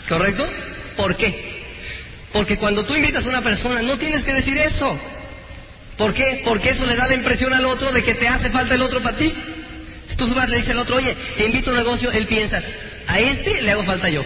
[0.08, 0.46] ¿Correcto?
[0.96, 1.64] ¿Por qué?
[2.32, 4.98] Porque cuando tú invitas a una persona, no tienes que decir eso.
[5.96, 6.42] ¿Por qué?
[6.44, 9.00] Porque eso le da la impresión al otro de que te hace falta el otro
[9.00, 9.32] para ti.
[10.16, 12.62] Tú vas le dices al otro, oye, te invito a un negocio, él piensa,
[13.06, 14.24] a este le hago falta yo.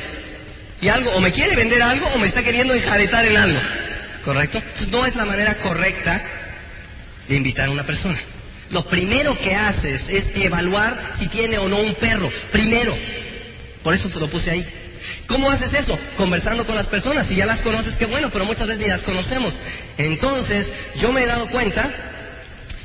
[0.80, 3.59] Y algo, o me quiere vender algo, o me está queriendo enjaretar en algo.
[4.24, 4.59] ¿Correcto?
[4.59, 6.22] Entonces no es la manera correcta
[7.28, 8.18] de invitar a una persona.
[8.70, 12.30] Lo primero que haces es evaluar si tiene o no un perro.
[12.52, 12.96] Primero.
[13.83, 14.66] Por eso lo puse ahí.
[15.26, 15.98] ¿Cómo haces eso?
[16.16, 17.26] Conversando con las personas.
[17.26, 19.54] Si ya las conoces, qué bueno, pero muchas veces ni las conocemos.
[19.98, 21.88] Entonces, yo me he dado cuenta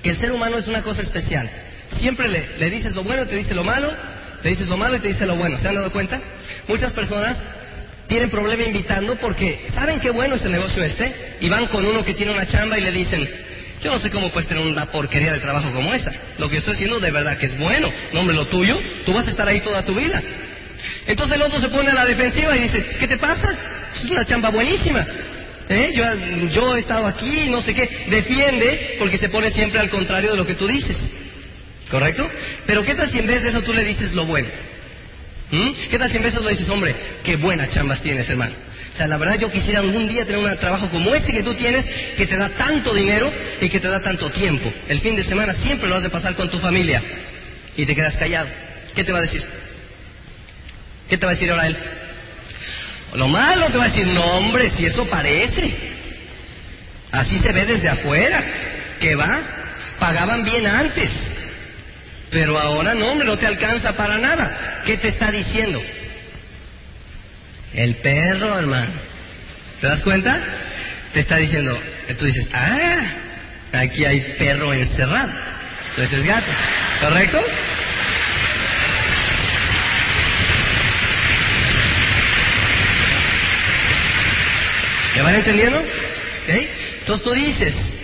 [0.03, 1.49] que el ser humano es una cosa especial.
[1.89, 3.91] Siempre le, le dices lo bueno, te dice lo malo,
[4.43, 5.57] te dices lo malo y te dice lo bueno.
[5.57, 6.19] ¿Se han dado cuenta?
[6.67, 7.43] Muchas personas
[8.07, 12.03] tienen problema invitando porque saben qué bueno es el negocio este y van con uno
[12.03, 13.27] que tiene una chamba y le dicen,
[13.83, 16.11] yo no sé cómo puedes tener una porquería de trabajo como esa.
[16.37, 17.91] Lo que estoy haciendo de verdad que es bueno.
[18.13, 20.21] No, hombre, lo tuyo, tú vas a estar ahí toda tu vida.
[21.07, 23.49] Entonces el otro se pone a la defensiva y dice, ¿qué te pasa?
[23.95, 25.05] Es una chamba buenísima.
[25.69, 25.93] ¿Eh?
[25.95, 26.05] Yo,
[26.47, 27.89] yo he estado aquí, no sé qué.
[28.09, 31.11] Defiende porque se pone siempre al contrario de lo que tú dices.
[31.89, 32.27] ¿Correcto?
[32.65, 34.47] Pero ¿qué tal si en vez de eso tú le dices lo bueno?
[35.51, 35.71] ¿Mm?
[35.89, 38.53] ¿Qué tal si en vez de eso le dices, hombre, qué buenas chambas tienes, hermano?
[38.93, 41.53] O sea, la verdad yo quisiera algún día tener un trabajo como ese que tú
[41.53, 41.85] tienes,
[42.17, 44.71] que te da tanto dinero y que te da tanto tiempo.
[44.87, 47.01] El fin de semana siempre lo has de pasar con tu familia
[47.75, 48.47] y te quedas callado.
[48.95, 49.43] ¿Qué te va a decir?
[51.09, 51.77] ¿Qué te va a decir ahora él?
[53.13, 55.73] Lo malo te va a decir, no hombre, si eso parece.
[57.11, 58.43] Así se ve desde afuera.
[58.99, 59.39] ¿Qué va?
[59.99, 61.53] Pagaban bien antes.
[62.31, 64.51] Pero ahora no, hombre, no te alcanza para nada.
[64.85, 65.81] ¿Qué te está diciendo?
[67.73, 68.91] El perro, hermano.
[69.79, 70.37] ¿Te das cuenta?
[71.13, 71.77] Te está diciendo,
[72.17, 72.99] tú dices, ah,
[73.73, 75.31] aquí hay perro encerrado.
[75.91, 76.51] Entonces es gato.
[77.01, 77.41] ¿Correcto?
[85.15, 85.81] ¿Me van entendiendo?
[86.43, 86.69] ¿Okay?
[86.99, 87.97] Entonces tú dices,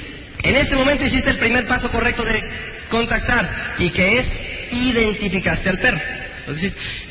[0.43, 2.41] en ese momento hiciste el primer paso correcto de
[2.89, 3.47] contactar
[3.79, 5.99] y que es identificaste al perro.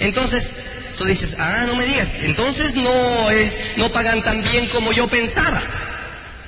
[0.00, 0.50] Entonces
[0.96, 5.08] tú dices, ah, no me digas, entonces no es, no pagan tan bien como yo
[5.08, 5.60] pensaba.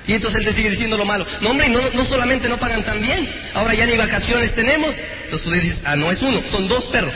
[0.06, 1.24] Y entonces él te sigue diciendo lo malo.
[1.40, 4.96] No, hombre, no, no solamente no pagan tan bien, ahora ya ni vacaciones tenemos.
[5.24, 7.12] Entonces tú dices, ah, no es uno, son dos perros,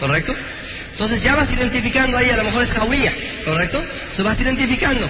[0.00, 0.34] ¿correcto?
[0.92, 3.12] Entonces ya vas identificando ahí, a lo mejor es jauría,
[3.44, 3.82] ¿correcto?
[4.12, 5.08] Se vas identificando.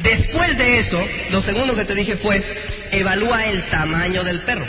[0.00, 2.42] Después de eso, lo segundo que te dije fue,
[2.92, 4.64] evalúa el tamaño del perro.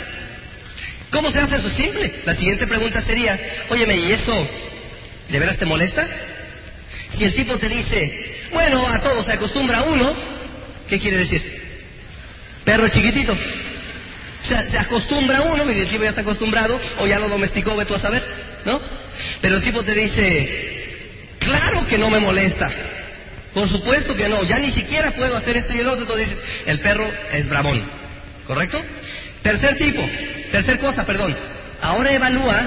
[1.10, 1.70] ¿Cómo se hace eso?
[1.70, 2.12] Simple.
[2.24, 3.38] La siguiente pregunta sería,
[3.68, 4.34] óyeme, ¿y eso
[5.28, 6.06] de veras te molesta?
[7.08, 8.12] Si el tipo te dice,
[8.52, 10.12] bueno, a todo se acostumbra uno,
[10.88, 11.42] ¿qué quiere decir?
[12.64, 13.32] Perro chiquitito.
[13.32, 17.76] O sea, se acostumbra uno, y el tipo ya está acostumbrado, o ya lo domesticó,
[17.76, 18.22] ve tú a saber,
[18.64, 18.80] ¿no?
[19.40, 20.86] Pero el tipo te dice,
[21.38, 22.70] claro que no me molesta.
[23.54, 26.02] Por supuesto que no, ya ni siquiera puedo hacer esto y el otro.
[26.02, 27.82] Entonces dices, el perro es bravón.
[28.46, 28.80] ¿Correcto?
[29.42, 30.02] Tercer tipo,
[30.52, 31.34] tercer cosa, perdón.
[31.82, 32.62] Ahora evalúa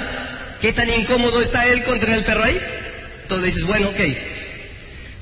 [0.62, 2.60] qué tan incómodo está él contra el perro ahí.
[3.24, 4.00] Entonces dices, bueno, ok.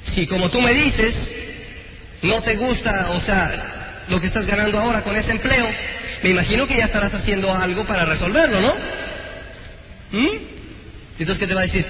[0.04, 1.32] Si como tú me dices,
[2.24, 3.52] no te gusta, o sea,
[4.10, 5.68] lo que estás ganando ahora con ese empleo,
[6.24, 8.74] me imagino que ya estarás haciendo algo para resolverlo, ¿no?
[10.12, 10.38] ¿Mm?
[11.20, 11.86] Entonces, ¿qué te va a decir?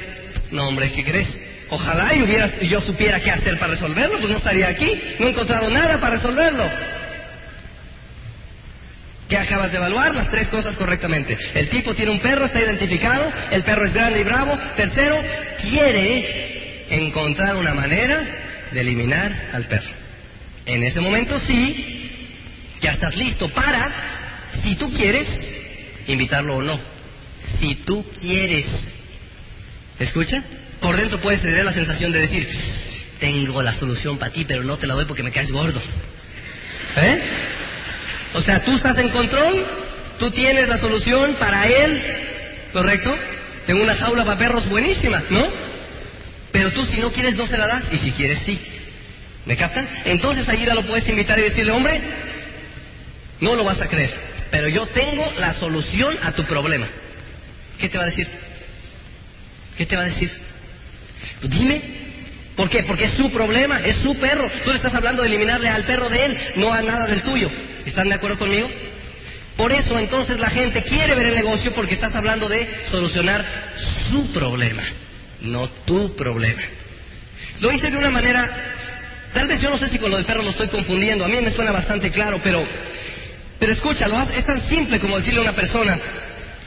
[0.51, 1.51] No, hombre, ¿qué crees?
[1.71, 5.01] Ojalá y hubieras, yo supiera qué hacer para resolverlo, pues no estaría aquí.
[5.19, 6.65] No he encontrado nada para resolverlo.
[9.29, 10.13] ¿Qué acabas de evaluar?
[10.13, 11.38] Las tres cosas correctamente.
[11.53, 14.53] El tipo tiene un perro, está identificado, el perro es grande y bravo.
[14.75, 15.15] Tercero,
[15.62, 18.21] quiere encontrar una manera
[18.73, 19.91] de eliminar al perro.
[20.65, 22.12] En ese momento sí,
[22.81, 23.89] ya estás listo para,
[24.51, 25.55] si tú quieres,
[26.07, 26.77] invitarlo o no.
[27.41, 28.95] Si tú quieres.
[29.99, 30.43] ¿Escucha?
[30.82, 32.48] Por dentro puedes tener la sensación de decir,
[33.20, 35.80] tengo la solución para ti, pero no te la doy porque me caes gordo.
[36.98, 37.22] ¿Eh?
[38.34, 39.63] O sea, tú estás en control,
[40.17, 42.02] tú tienes la solución para él,
[42.74, 43.15] ¿correcto?
[43.67, 45.46] Tengo una jaula para perros buenísima, ¿no?
[46.52, 48.60] Pero tú si no quieres no se la das y si quieres sí.
[49.46, 49.88] ¿Me captan?
[50.06, 52.02] Entonces ahí ya lo puedes invitar y decirle, hombre,
[53.39, 54.12] no lo vas a creer,
[54.50, 56.88] pero yo tengo la solución a tu problema.
[57.80, 58.28] ¿Qué te va a decir?
[59.78, 60.32] ¿Qué te va a decir?
[61.39, 61.81] Pues dime,
[62.55, 62.84] ¿Por qué?
[62.84, 64.49] Porque es su problema, es su perro.
[64.63, 67.49] Tú le estás hablando de eliminarle al perro de él, no a nada del tuyo.
[67.86, 68.69] ¿Están de acuerdo conmigo?
[69.57, 74.31] Por eso entonces la gente quiere ver el negocio porque estás hablando de solucionar su
[74.31, 74.84] problema,
[75.41, 76.62] no tu problema.
[77.60, 78.49] Lo hice de una manera,
[79.34, 81.39] tal vez yo no sé si con lo del perro lo estoy confundiendo, a mí
[81.41, 82.65] me suena bastante claro, pero,
[83.60, 85.99] pero escúchalo, es tan simple como decirle a una persona,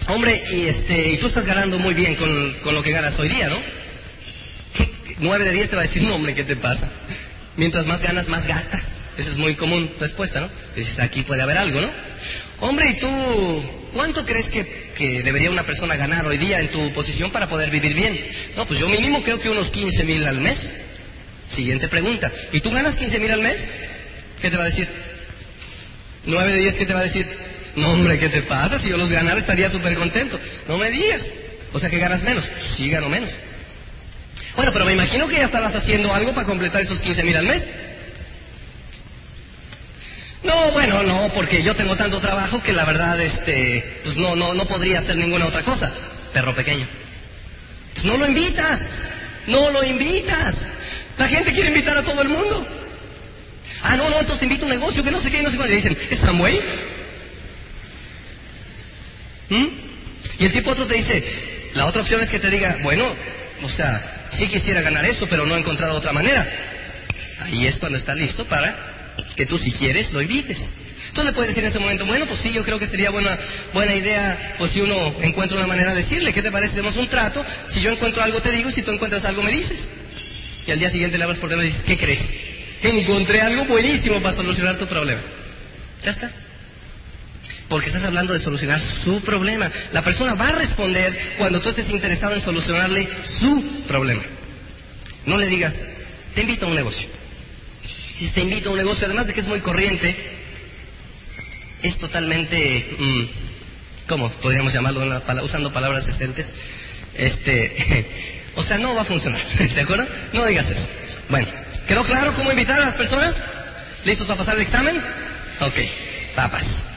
[0.09, 3.29] hombre, y, este, y tú estás ganando muy bien con, con lo que ganas hoy
[3.29, 3.84] día, ¿no?
[5.19, 6.89] Nueve de diez te va a decir, no, hombre, ¿qué te pasa?
[7.57, 9.07] Mientras más ganas, más gastas.
[9.17, 10.49] Esa es muy común respuesta, ¿no?
[10.75, 11.91] Dices, aquí puede haber algo, ¿no?
[12.61, 17.31] Hombre, ¿y tú cuánto crees que, debería una persona ganar hoy día en tu posición
[17.31, 18.19] para poder vivir bien?
[18.57, 20.73] No, pues yo mínimo creo que unos 15 mil al mes.
[21.49, 22.33] Siguiente pregunta.
[22.53, 23.69] ¿Y tú ganas 15 mil al mes?
[24.41, 24.89] ¿Qué te va a decir?
[26.27, 27.27] ¿Nueve de diez qué te va a decir?
[27.77, 28.79] No, hombre, ¿qué te pasa?
[28.79, 30.41] Si yo los ganara estaría súper contento.
[30.69, 31.35] No me digas.
[31.73, 32.45] O sea que ganas menos.
[32.77, 33.31] Sí, gano menos.
[34.57, 37.47] Bueno, pero me imagino que ya estarás haciendo algo para completar esos 15 mil al
[37.47, 37.69] mes.
[40.45, 44.55] No, bueno, no, porque yo tengo tanto trabajo que la verdad, este, pues no, no,
[44.55, 45.93] no podría hacer ninguna otra cosa.
[46.33, 46.87] Perro pequeño.
[47.95, 48.81] Pues no lo invitas,
[49.47, 50.69] no lo invitas.
[51.19, 52.67] La gente quiere invitar a todo el mundo.
[53.83, 55.71] Ah, no, no, entonces invito a un negocio que no sé qué, no sé cuál.
[55.71, 56.61] Y dicen, ¿es Samway?
[59.49, 59.67] ¿Mm?
[60.39, 61.23] Y el tipo otro te dice,
[61.75, 63.07] la otra opción es que te diga, bueno,
[63.63, 64.03] o sea,
[64.35, 66.47] sí quisiera ganar eso, pero no he encontrado otra manera.
[67.41, 68.77] Ahí es cuando está listo para
[69.37, 70.75] que tú si quieres lo evites.
[71.13, 73.39] Tú le puedes decir en ese momento, bueno, pues sí, yo creo que sería buena,
[73.73, 76.73] buena idea, pues si uno encuentra una manera de decirle, ¿qué te parece?
[76.75, 79.91] Hacemos un trato, si yo encuentro algo te digo si tú encuentras algo me dices.
[80.67, 82.37] Y al día siguiente le hablas por teléfono y dices, ¿qué crees?
[82.83, 85.21] Encontré algo buenísimo para solucionar tu problema.
[86.03, 86.31] Ya está.
[87.69, 89.71] Porque estás hablando de solucionar su problema.
[89.93, 94.23] La persona va a responder cuando tú estés interesado en solucionarle su problema.
[95.27, 95.81] No le digas,
[96.35, 97.09] te invito a un negocio
[98.19, 100.15] si te invito a un negocio, además de que es muy corriente,
[101.83, 103.23] es totalmente, mm,
[104.09, 106.53] ¿cómo podríamos llamarlo usando palabras decentes?
[107.15, 108.07] Este,
[108.57, 109.43] o sea, no va a funcionar,
[109.75, 110.07] ¿de acuerdo?
[110.33, 110.89] No digas eso.
[111.29, 111.49] Bueno,
[111.89, 113.43] ¿quedó claro cómo invitar a las personas?
[114.05, 114.97] ¿Listos para pasar el examen?
[115.61, 115.75] Ok,
[116.37, 116.94] papas.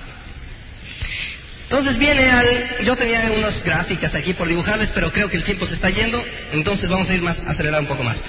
[1.69, 2.86] Entonces viene al...
[2.86, 6.23] Yo tenía unas gráficas aquí por dibujarles, pero creo que el tiempo se está yendo,
[6.53, 8.23] entonces vamos a ir más, acelerar un poco más.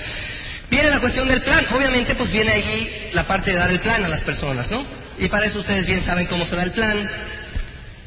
[0.68, 1.64] Viene la cuestión del plan.
[1.76, 4.84] Obviamente, pues viene allí la parte de dar el plan a las personas, ¿no?
[5.20, 6.98] Y para eso ustedes bien saben cómo se da el plan.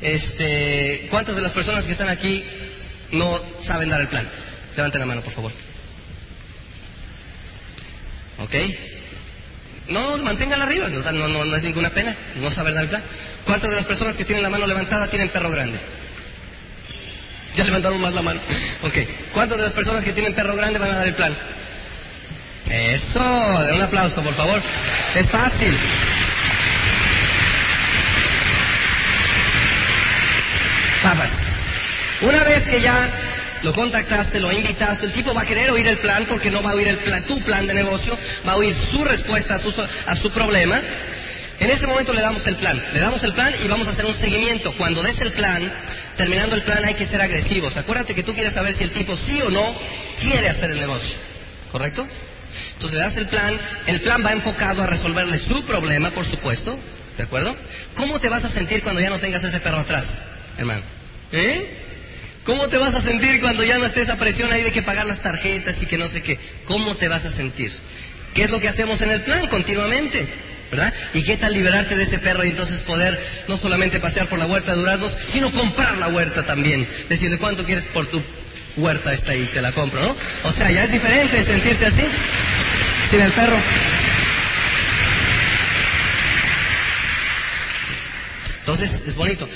[0.02, 2.44] Este, ¿cuántas de las personas que están aquí
[3.12, 4.28] no saben dar el plan?
[4.76, 5.52] Levanten la mano, por favor.
[8.40, 8.56] ¿Ok?
[9.92, 13.04] No, manténganla arriba, o sea, no, no, es ninguna pena, no saber dar plan.
[13.46, 15.78] ¿Cuántas de las personas que tienen la mano levantada tienen perro grande?
[17.56, 18.40] Ya levantaron más la mano.
[18.84, 18.98] Ok.
[19.34, 21.36] ¿Cuántas de las personas que tienen perro grande van a dar el plan?
[22.70, 24.62] Eso, un aplauso, por favor.
[25.14, 25.76] Es fácil.
[31.04, 31.32] Papas,
[32.22, 33.10] una vez que ya
[33.64, 36.72] lo contactaste, lo invitaste, el tipo va a querer oír el plan porque no va
[36.72, 40.32] a oír el plan, tu plan de negocio, va a oír su respuesta a su,
[40.32, 40.82] problema.
[41.60, 44.06] En ese momento le damos el plan, le damos el plan y vamos a hacer
[44.06, 44.74] un seguimiento.
[44.74, 45.72] Cuando des el plan,
[46.18, 47.78] terminando el plan hay que ser agresivos.
[47.78, 49.76] Acuérdate que tú quieres saber si el tipo sí o no
[50.20, 51.16] quiere hacer el negocio.
[51.72, 52.08] ¿Correcto?
[52.74, 53.54] Entonces le das el plan,
[53.86, 56.78] el plan va enfocado a resolverle su problema, por supuesto,
[57.16, 57.56] ¿de acuerdo?
[57.96, 60.22] ¿Cómo te vas a sentir cuando ya no tengas ese perro atrás,
[60.58, 60.82] hermano?
[61.32, 61.91] ¿Eh?
[62.44, 65.06] ¿Cómo te vas a sentir cuando ya no esté esa presión ahí de que pagar
[65.06, 66.40] las tarjetas y que no sé qué?
[66.66, 67.72] ¿Cómo te vas a sentir?
[68.34, 70.28] ¿Qué es lo que hacemos en el plan continuamente?
[70.72, 70.94] ¿verdad?
[71.14, 74.46] ¿Y qué tal liberarte de ese perro y entonces poder no solamente pasear por la
[74.46, 76.88] huerta de Duraznos, sino comprar la huerta también?
[77.10, 78.22] Decirle cuánto quieres por tu
[78.78, 80.16] huerta está ahí, te la compro, ¿no?
[80.46, 82.04] O sea, ya es diferente sentirse así,
[83.10, 83.58] sin el perro.
[88.62, 89.50] Entonces, es bonito.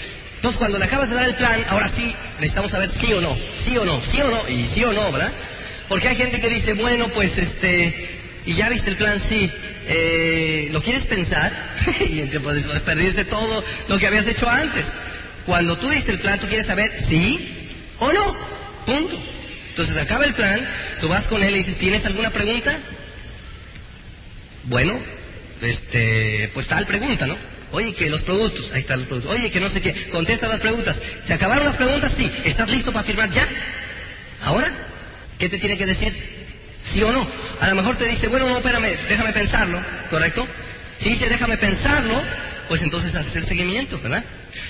[0.45, 3.35] Entonces, cuando le acabas de dar el plan, ahora sí, necesitamos saber sí o no,
[3.35, 5.31] sí o no, sí o no, y sí o no, ¿verdad?
[5.89, 9.49] Porque hay gente que dice, bueno, pues este, y ya viste el plan, sí,
[9.87, 11.51] eh, ¿lo quieres pensar?
[12.11, 14.85] y entonces pues, perdiste todo lo que habías hecho antes.
[15.47, 18.35] Cuando tú diste el plan, tú quieres saber sí o no.
[18.85, 19.19] Punto.
[19.69, 20.61] Entonces acaba el plan,
[21.01, 22.77] tú vas con él y dices, ¿tienes alguna pregunta?
[24.65, 24.93] Bueno,
[25.63, 27.54] este, pues tal pregunta, ¿no?
[27.75, 29.33] Oye, que los productos, ahí están los productos.
[29.33, 31.01] Oye, que no sé qué, contesta las preguntas.
[31.25, 32.13] ¿Se acabaron las preguntas?
[32.15, 32.31] Sí.
[32.45, 33.45] ¿Estás listo para firmar ya?
[34.43, 34.71] ¿Ahora?
[35.37, 36.13] ¿Qué te tiene que decir?
[36.85, 37.27] ¿Sí o no?
[37.59, 39.77] A lo mejor te dice, bueno, no, espérame, déjame pensarlo,
[40.09, 40.47] ¿correcto?
[40.99, 42.21] Si dice, déjame pensarlo,
[42.69, 44.23] pues entonces haces el seguimiento, ¿verdad?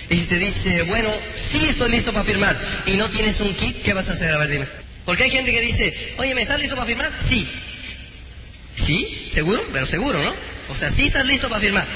[0.09, 3.83] Y si te dice, bueno, sí estoy listo para firmar y no tienes un kit,
[3.83, 4.33] ¿qué vas a hacer?
[4.33, 4.65] A ver, dime.
[5.05, 7.11] Porque hay gente que dice, oye, ¿me estás listo para firmar?
[7.21, 7.47] Sí.
[8.75, 10.33] Sí, seguro, pero seguro, ¿no?
[10.69, 11.87] O sea, sí estás listo para firmar.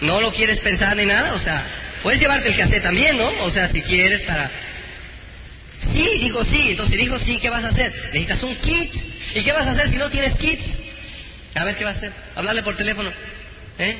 [0.00, 1.62] No lo quieres pensar ni nada, o sea,
[2.02, 3.28] puedes llevarte el cassette también, ¿no?
[3.44, 4.50] O sea, si quieres para...
[5.92, 7.92] Sí, dijo sí, entonces dijo sí, ¿qué vas a hacer?
[8.12, 8.90] Necesitas un kit.
[9.34, 10.64] ¿Y qué vas a hacer si no tienes kits?
[11.54, 12.12] A ver, ¿qué vas a hacer?
[12.34, 13.10] Hablarle por teléfono.
[13.78, 13.96] ¿Eh?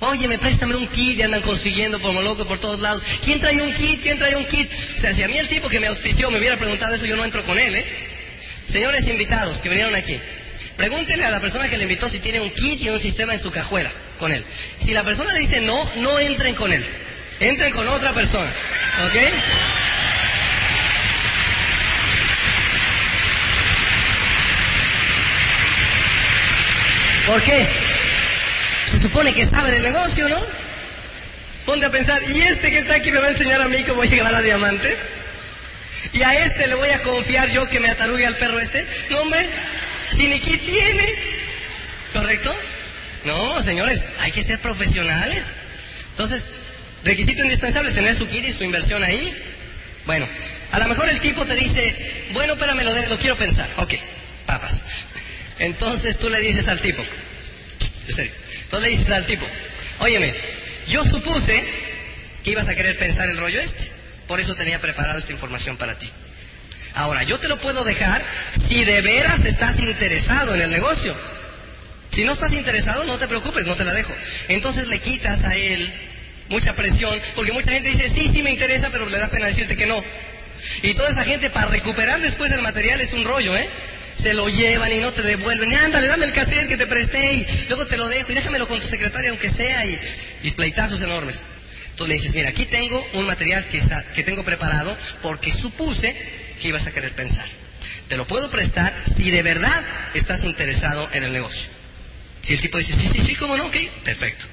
[0.00, 3.02] Oye, me préstame un kit y andan consiguiendo como locos por todos lados.
[3.24, 4.02] ¿Quién trae un kit?
[4.02, 4.70] ¿Quién trae un kit?
[4.96, 7.16] O sea, si a mí el tipo que me auspició me hubiera preguntado eso, yo
[7.16, 7.84] no entro con él, ¿eh?
[8.66, 10.18] Señores invitados que vinieron aquí,
[10.76, 13.40] pregúntenle a la persona que le invitó si tiene un kit y un sistema en
[13.40, 14.44] su cajuela con él.
[14.78, 16.84] Si la persona dice no, no entren con él.
[17.40, 18.50] Entren con otra persona.
[19.04, 19.16] ¿Ok?
[27.26, 27.66] ¿Por qué?
[28.90, 30.38] Se supone que sabe del negocio, ¿no?
[31.66, 34.02] Ponte a pensar, ¿y este que está aquí me va a enseñar a mí cómo
[34.02, 34.96] llegar a diamante?
[36.14, 38.86] ¿Y a este le voy a confiar yo que me atarugue al perro este?
[39.10, 39.46] No, hombre,
[40.16, 41.12] si ni qué tiene.
[42.14, 42.54] ¿Correcto?
[43.28, 45.44] No, señores, hay que ser profesionales.
[46.12, 46.44] Entonces,
[47.04, 49.36] requisito indispensable, tener su kit y su inversión ahí.
[50.06, 50.26] Bueno,
[50.72, 51.94] a lo mejor el tipo te dice,
[52.32, 53.68] bueno, espérame, lo, lo quiero pensar.
[53.76, 53.94] Ok,
[54.46, 54.82] papas.
[55.58, 57.04] Entonces tú le dices al tipo,
[58.06, 59.44] en serio, entonces le dices al tipo,
[59.98, 60.32] óyeme,
[60.86, 61.62] yo supuse
[62.42, 63.90] que ibas a querer pensar el rollo este,
[64.26, 66.08] por eso tenía preparado esta información para ti.
[66.94, 68.22] Ahora, yo te lo puedo dejar
[68.68, 71.14] si de veras estás interesado en el negocio.
[72.12, 74.12] Si no estás interesado, no te preocupes, no te la dejo.
[74.48, 75.90] Entonces le quitas a él
[76.48, 79.76] mucha presión, porque mucha gente dice, sí, sí me interesa, pero le da pena decirte
[79.76, 80.02] que no.
[80.82, 83.68] Y toda esa gente para recuperar después el material es un rollo, ¿eh?
[84.20, 85.70] Se lo llevan y no te devuelven.
[85.70, 88.66] Y ándale, dame el cassette que te presté y luego te lo dejo y déjamelo
[88.66, 89.98] con tu secretaria aunque sea y,
[90.42, 91.40] y pleitazos enormes.
[91.90, 93.80] Entonces le dices, mira, aquí tengo un material que,
[94.14, 96.16] que tengo preparado porque supuse
[96.60, 97.46] que ibas a querer pensar.
[98.08, 99.82] Te lo puedo prestar si de verdad
[100.14, 101.77] estás interesado en el negocio.
[102.48, 103.66] Si el tipo dice, sí, sí, sí, ¿cómo no?
[103.66, 104.46] Ok, perfecto.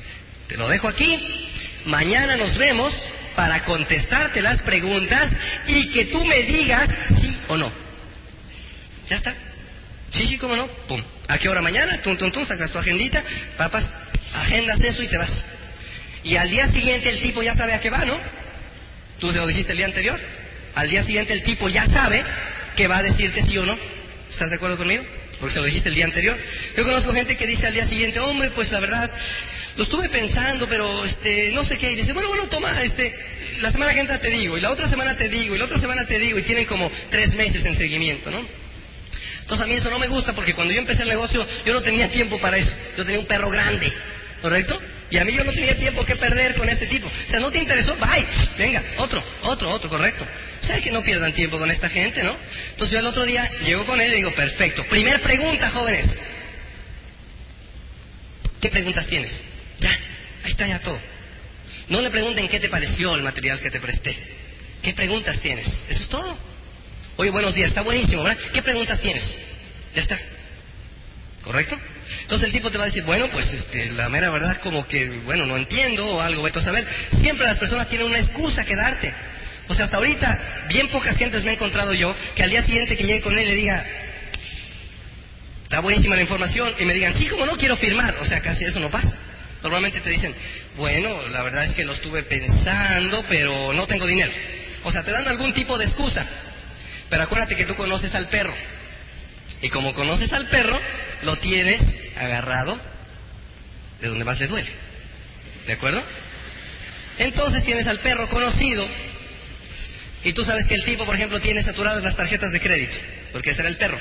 [0.49, 1.17] Te lo dejo aquí.
[1.85, 2.93] Mañana nos vemos
[3.37, 5.31] para contestarte las preguntas
[5.65, 6.89] y que tú me digas
[7.21, 7.71] sí o no.
[9.09, 9.33] Ya está.
[10.09, 10.67] Sí, sí, cómo no.
[10.67, 11.01] Pum.
[11.29, 12.01] ¿A qué hora mañana?
[12.01, 13.23] Tum, tum, tum, sacas tu agendita,
[13.55, 13.93] papas,
[14.33, 15.45] agendas eso y te vas.
[16.25, 18.19] Y al día siguiente el tipo ya sabe a qué va, ¿no?
[19.21, 20.19] Tú se lo dijiste el día anterior.
[20.75, 22.25] Al día siguiente el tipo ya sabe
[22.75, 23.77] que va a decirte sí o no.
[24.29, 25.05] ¿Estás de acuerdo conmigo?
[25.39, 26.37] Porque se lo dijiste el día anterior.
[26.77, 29.11] Yo conozco gente que dice al día siguiente, hombre, pues la verdad,
[29.77, 31.91] lo estuve pensando, pero este, no sé qué.
[31.91, 33.13] Y dice, bueno, bueno, toma, este,
[33.59, 35.79] la semana que entra te digo, y la otra semana te digo, y la otra
[35.79, 38.45] semana te digo, y tienen como tres meses en seguimiento, ¿no?
[39.45, 41.83] Entonces a mí eso no me gusta porque cuando yo empecé el negocio yo no
[41.83, 42.73] tenía tiempo para eso.
[42.97, 43.93] Yo tenía un perro grande,
[44.41, 44.81] ¿correcto?
[45.11, 47.07] Y a mí yo no tenía tiempo que perder con este tipo.
[47.07, 48.25] O sea, no te interesó, bye,
[48.57, 50.25] venga, otro, otro, otro, correcto.
[50.65, 52.35] Sea, que no pierdan tiempo con esta gente, ¿no?
[52.71, 54.83] Entonces yo el otro día llego con él y digo, perfecto.
[54.85, 56.19] Primer pregunta, jóvenes.
[58.61, 59.43] ¿Qué preguntas tienes?
[59.79, 60.99] Ya, ahí está ya todo.
[61.87, 64.17] No le pregunten qué te pareció el material que te presté.
[64.81, 65.67] ¿Qué preguntas tienes?
[65.89, 66.37] Eso es todo.
[67.17, 68.41] Oye, buenos días, está buenísimo, ¿verdad?
[68.53, 69.37] ¿Qué preguntas tienes?
[69.93, 70.19] Ya está.
[71.43, 71.77] ¿Correcto?
[72.21, 74.87] Entonces el tipo te va a decir, bueno, pues este, la mera verdad es como
[74.87, 76.87] que, bueno, no entiendo o algo, vete a saber.
[77.21, 79.13] Siempre las personas tienen una excusa que darte.
[79.67, 82.95] O sea, hasta ahorita, bien pocas gentes me he encontrado yo que al día siguiente
[82.95, 83.83] que llegue con él le diga,
[85.63, 88.15] está buenísima la información, y me digan, sí, como no quiero firmar.
[88.21, 89.15] O sea, casi eso no pasa.
[89.63, 90.33] Normalmente te dicen,
[90.77, 94.31] bueno, la verdad es que lo estuve pensando, pero no tengo dinero.
[94.83, 96.25] O sea, te dan algún tipo de excusa.
[97.09, 98.53] Pero acuérdate que tú conoces al perro.
[99.61, 100.79] Y como conoces al perro,
[101.23, 101.81] lo tienes
[102.17, 102.79] agarrado
[104.01, 104.69] de donde más le duele.
[105.65, 106.03] ¿De acuerdo?
[107.17, 108.85] Entonces tienes al perro conocido
[110.25, 112.97] y tú sabes que el tipo, por ejemplo, tiene saturadas las tarjetas de crédito,
[113.31, 113.97] porque ese era el perro.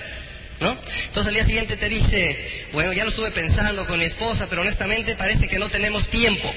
[0.58, 0.70] ¿No?
[0.70, 4.62] Entonces al día siguiente te dice, bueno, ya lo estuve pensando con mi esposa, pero
[4.62, 6.50] honestamente parece que no tenemos tiempo.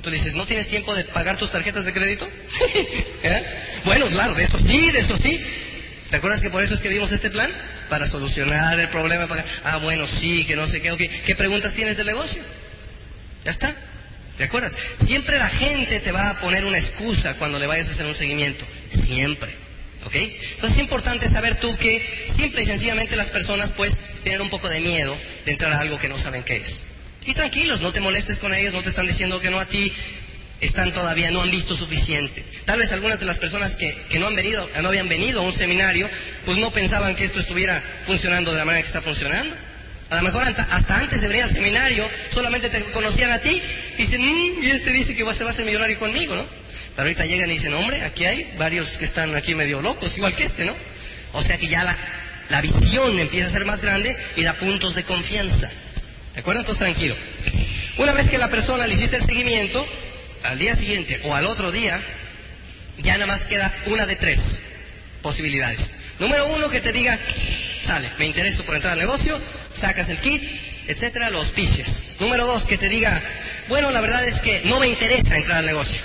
[0.00, 2.26] Tú dices, ¿no tienes tiempo de pagar tus tarjetas de crédito?
[3.22, 3.44] ¿Eh?
[3.84, 5.38] Bueno, claro, de eso sí, de eso sí.
[6.08, 7.50] ¿Te acuerdas que por eso es que este plan?
[7.90, 9.28] Para solucionar el problema.
[9.64, 10.96] Ah, bueno, sí, que no sé qué.
[11.26, 12.42] ¿Qué preguntas tienes del negocio?
[13.44, 13.76] Ya está.
[14.36, 14.74] ¿Te acuerdas?
[15.04, 18.14] Siempre la gente te va a poner una excusa cuando le vayas a hacer un
[18.14, 18.64] seguimiento.
[18.90, 19.50] Siempre.
[20.04, 20.16] ¿Ok?
[20.16, 22.02] Entonces es importante saber tú que
[22.36, 25.98] simple y sencillamente las personas pues tienen un poco de miedo de entrar a algo
[25.98, 26.82] que no saben qué es.
[27.24, 29.92] Y tranquilos, no te molestes con ellos, no te están diciendo que no a ti,
[30.60, 32.44] están todavía, no han visto suficiente.
[32.64, 35.42] Tal vez algunas de las personas que, que no han venido, no habían venido a
[35.44, 36.08] un seminario,
[36.44, 39.54] pues no pensaban que esto estuviera funcionando de la manera que está funcionando.
[40.12, 43.62] A lo mejor hasta antes de venir al seminario solamente te conocían a ti
[43.96, 46.44] y dicen, mm, y este dice que va a ser millonario conmigo, ¿no?
[46.94, 50.34] Pero ahorita llegan y dicen, hombre, aquí hay varios que están aquí medio locos, igual
[50.36, 50.76] que este, ¿no?
[51.32, 51.96] O sea que ya la,
[52.50, 55.70] la visión empieza a ser más grande y da puntos de confianza.
[56.34, 56.60] ¿De acuerdo?
[56.60, 57.16] Entonces tranquilo.
[57.96, 59.86] Una vez que la persona le hiciste el seguimiento,
[60.42, 61.98] al día siguiente o al otro día,
[62.98, 64.62] ya nada más queda una de tres
[65.22, 65.90] posibilidades.
[66.18, 67.18] Número uno, que te diga,
[67.82, 69.40] sale, me intereso por entrar al negocio,
[69.82, 70.42] sacas el kit,
[70.86, 72.16] etcétera, los piches.
[72.20, 73.20] Número dos, que te diga,
[73.68, 76.00] bueno, la verdad es que no me interesa entrar al negocio.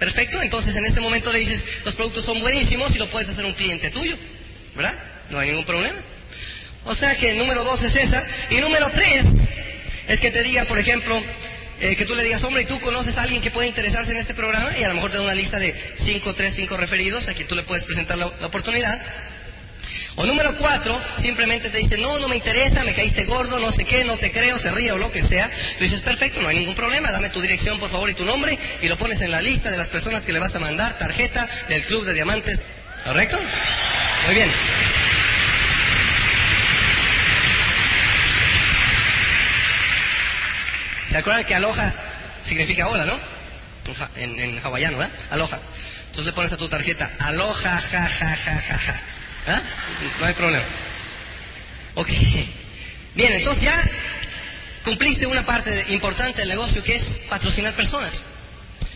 [0.00, 3.44] Perfecto, entonces en este momento le dices, los productos son buenísimos y lo puedes hacer
[3.44, 4.16] un cliente tuyo,
[4.74, 4.94] ¿verdad?
[5.30, 5.98] No hay ningún problema.
[6.84, 8.22] O sea que número dos es esa.
[8.50, 9.24] Y número tres
[10.08, 11.22] es que te diga, por ejemplo,
[11.80, 14.18] eh, que tú le digas, hombre, ¿y tú conoces a alguien que puede interesarse en
[14.18, 14.76] este programa?
[14.76, 17.46] Y a lo mejor te da una lista de cinco, tres, cinco referidos a quien
[17.46, 19.00] tú le puedes presentar la oportunidad.
[20.18, 23.84] O número cuatro, simplemente te dice, no, no me interesa, me caíste gordo, no sé
[23.84, 25.50] qué, no te creo, se ríe o lo que sea.
[25.76, 28.58] Tú dices, perfecto, no hay ningún problema, dame tu dirección por favor y tu nombre
[28.80, 31.46] y lo pones en la lista de las personas que le vas a mandar tarjeta
[31.68, 32.62] del Club de Diamantes.
[33.04, 33.38] ¿Correcto?
[34.24, 34.50] Muy bien.
[41.10, 41.92] ¿Se acuerdan que aloja
[42.42, 43.18] significa hola, no?
[44.16, 45.14] En, en hawaiano, ¿verdad?
[45.30, 45.58] Aloha.
[46.06, 49.00] Entonces le pones a tu tarjeta, aloha, ja, ja, ja, ja, ja.
[49.46, 49.62] ¿Ah?
[50.20, 50.64] No hay problema.
[51.94, 52.08] Ok.
[53.14, 53.82] Bien, entonces ya
[54.84, 58.22] cumpliste una parte importante del negocio que es patrocinar personas.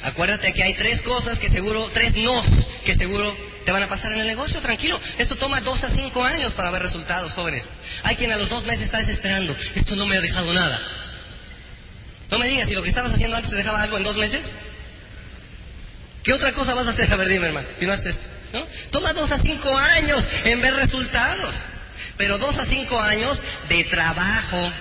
[0.03, 2.47] Acuérdate que hay tres cosas que seguro, tres nos
[2.85, 5.01] que seguro te van a pasar en el negocio, tranquilo.
[5.19, 7.71] Esto toma dos a cinco años para ver resultados, jóvenes.
[8.03, 9.55] Hay quien a los dos meses está desesperando.
[9.75, 10.81] Esto no me ha dejado nada.
[12.31, 14.53] No me digas, si lo que estabas haciendo antes te dejaba algo en dos meses.
[16.23, 17.13] ¿Qué otra cosa vas a hacer?
[17.13, 18.40] A ver, dime, hermano, si no haces esto.
[18.53, 18.67] ¿No?
[18.91, 21.57] Toma dos a cinco años en ver resultados,
[22.17, 24.73] pero dos a cinco años de trabajo.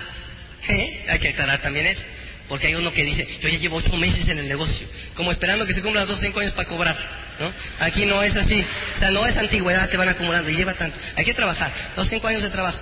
[0.68, 1.06] ¿Eh?
[1.08, 2.04] Hay que aclarar también eso,
[2.48, 5.66] porque hay uno que dice, yo ya llevo ocho meses en el negocio, como esperando
[5.66, 6.96] que se cumplan dos o cinco años para cobrar.
[7.40, 7.52] ¿no?
[7.80, 8.64] Aquí no es así,
[8.96, 10.98] o sea, no es antigüedad, te van acumulando y lleva tanto.
[11.16, 12.78] Hay que trabajar, dos o cinco años de trabajo.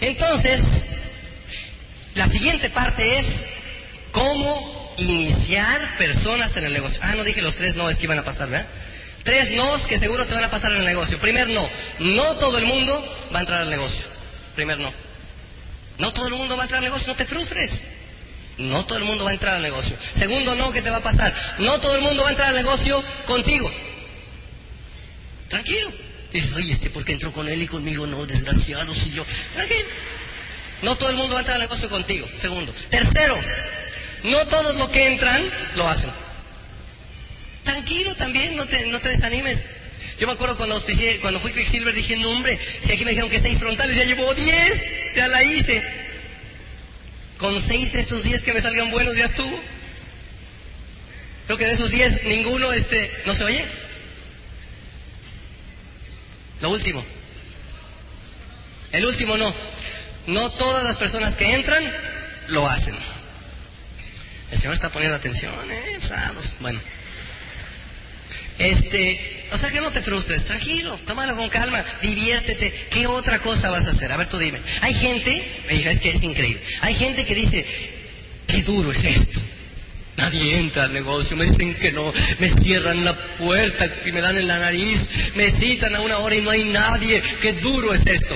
[0.00, 0.62] Entonces,
[2.14, 3.48] la siguiente parte es
[4.12, 7.00] cómo iniciar personas en el negocio.
[7.02, 8.66] Ah, no dije los tres no, es que iban a pasar, ¿verdad?
[9.26, 11.18] Tres nos que seguro te van a pasar en el negocio.
[11.18, 11.68] Primer no,
[11.98, 12.94] no todo el mundo
[13.34, 14.06] va a entrar al negocio.
[14.54, 14.92] Primer no.
[15.98, 17.82] No todo el mundo va a entrar al negocio, no te frustres.
[18.56, 19.96] No todo el mundo va a entrar al negocio.
[20.14, 21.34] Segundo no, ¿qué te va a pasar?
[21.58, 23.68] No todo el mundo va a entrar al negocio contigo.
[25.48, 25.90] Tranquilo.
[26.32, 28.06] Dices, oye, este, ¿por qué entró con él y conmigo?
[28.06, 29.24] No, desgraciado, si yo.
[29.52, 29.88] Tranquilo.
[30.82, 32.28] No todo el mundo va a entrar al negocio contigo.
[32.38, 32.72] Segundo.
[32.90, 33.36] Tercero,
[34.22, 35.42] no todos los que entran
[35.74, 36.10] lo hacen.
[37.66, 39.64] Tranquilo también, no te, no te desanimes.
[40.20, 43.28] Yo me acuerdo cuando auspicié, cuando fui Quicksilver, dije, no hombre, si aquí me dijeron
[43.28, 45.82] que seis frontales, ya llevo diez, ya la hice.
[47.38, 49.60] Con seis de esos diez que me salgan buenos ya estuvo.
[51.46, 53.64] Creo que de esos diez ninguno este, no se oye.
[56.60, 57.04] Lo último.
[58.92, 59.52] El último no.
[60.28, 61.82] No todas las personas que entran
[62.46, 62.94] lo hacen.
[64.52, 65.98] El Señor está poniendo atención, ¿eh?
[66.60, 66.80] Bueno.
[68.58, 72.72] Este, o sea que no te frustres, tranquilo, tómalo con calma, diviértete.
[72.90, 74.10] ¿Qué otra cosa vas a hacer?
[74.10, 74.60] A ver, tú dime.
[74.80, 76.62] Hay gente, me es que es increíble.
[76.80, 77.64] Hay gente que dice,
[78.46, 79.40] qué duro es esto.
[80.16, 84.38] Nadie entra al negocio, me dicen que no, me cierran la puerta y me dan
[84.38, 87.22] en la nariz, me citan a una hora y no hay nadie.
[87.42, 88.34] Qué duro es esto.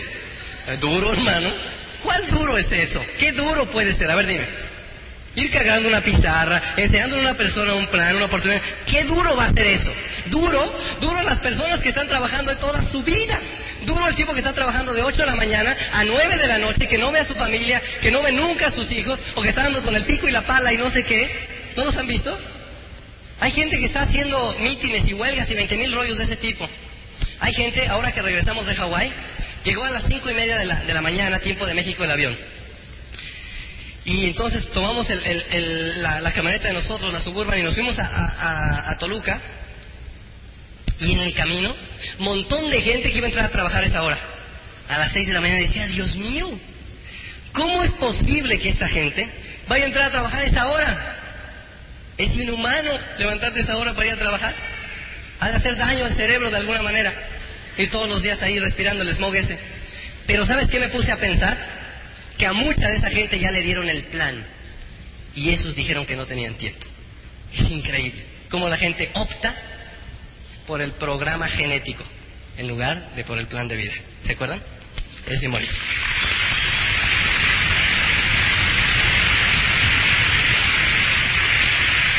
[0.78, 1.48] ¿Duro, hermano?
[2.02, 3.02] ¿Cuál duro es eso?
[3.18, 4.10] ¿Qué duro puede ser?
[4.10, 4.44] A ver, dime.
[5.36, 8.60] Ir cargando una pizarra, enseñándole a una persona un plan, una oportunidad.
[8.84, 9.92] ¿Qué duro va a ser eso?
[10.26, 10.62] Duro,
[11.00, 13.38] duro las personas que están trabajando toda su vida.
[13.86, 16.58] Duro el tipo que está trabajando de 8 de la mañana a 9 de la
[16.58, 19.42] noche, que no ve a su familia, que no ve nunca a sus hijos, o
[19.42, 21.30] que está andando con el pico y la pala y no sé qué.
[21.76, 22.36] ¿No los han visto?
[23.38, 26.68] Hay gente que está haciendo mítines y huelgas y 20 mil rollos de ese tipo.
[27.38, 29.12] Hay gente, ahora que regresamos de Hawái,
[29.64, 32.10] llegó a las 5 y media de la, de la mañana, tiempo de México, el
[32.10, 32.59] avión.
[34.04, 39.40] Y entonces tomamos la, camioneta de nosotros, la suburban, y nos fuimos a, Toluca.
[41.00, 41.74] Y en el camino,
[42.18, 44.18] montón de gente que iba a entrar a trabajar a esa hora.
[44.88, 46.50] A las seis de la mañana decía, Dios mío,
[47.52, 49.28] ¿cómo es posible que esta gente
[49.68, 51.16] vaya a entrar a trabajar a esa hora?
[52.18, 54.54] Es inhumano levantarte a esa hora para ir a trabajar.
[55.40, 57.14] Ha de hacer daño al cerebro de alguna manera.
[57.78, 59.58] Ir todos los días ahí respirando el smog ese.
[60.26, 61.56] Pero ¿sabes qué me puse a pensar?
[62.40, 64.42] Que a mucha de esa gente ya le dieron el plan
[65.36, 66.86] y esos dijeron que no tenían tiempo.
[67.52, 69.54] Es increíble cómo la gente opta
[70.66, 72.02] por el programa genético
[72.56, 73.92] en lugar de por el plan de vida.
[74.22, 74.62] ¿Se acuerdan?
[75.28, 75.74] Es simbólico.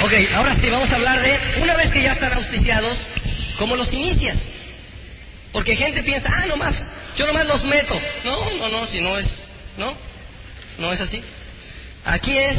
[0.03, 2.95] Ok, ahora sí, vamos a hablar de, una vez que ya están auspiciados,
[3.57, 4.53] ¿cómo los inicias?
[5.51, 7.99] Porque gente piensa, ah, nomás, yo nomás los meto.
[8.23, 9.45] No, no, no, si no es,
[9.77, 10.10] no,
[10.81, 11.21] no es así.
[12.03, 12.57] Aquí es,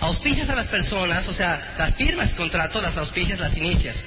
[0.00, 4.04] auspicias a las personas, o sea, las firmas, contratos, las auspicias, las inicias.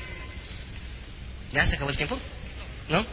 [1.52, 2.18] ¿Ya se acabó el tiempo?
[2.90, 3.06] ¿No?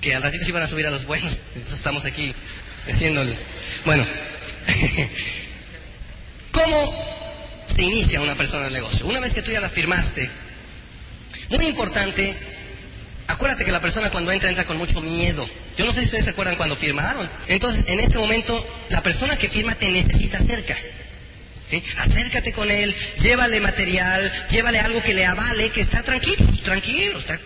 [0.00, 2.34] Que al ratito se iban a subir a los buenos, estamos aquí
[2.88, 3.36] haciéndole.
[3.84, 4.04] Bueno,
[6.52, 9.06] ¿cómo se inicia una persona en el negocio?
[9.06, 10.28] Una vez que tú ya la firmaste,
[11.50, 12.36] muy importante,
[13.30, 15.48] acuérdate que la persona cuando entra entra con mucho miedo.
[15.76, 17.28] Yo no sé si ustedes se acuerdan cuando firmaron.
[17.46, 20.76] Entonces, en este momento, la persona que firma te necesita cerca.
[21.68, 21.82] ¿Sí?
[21.98, 27.38] Acércate con él, llévale material, llévale algo que le avale, que está tranquilo, tranquilo, está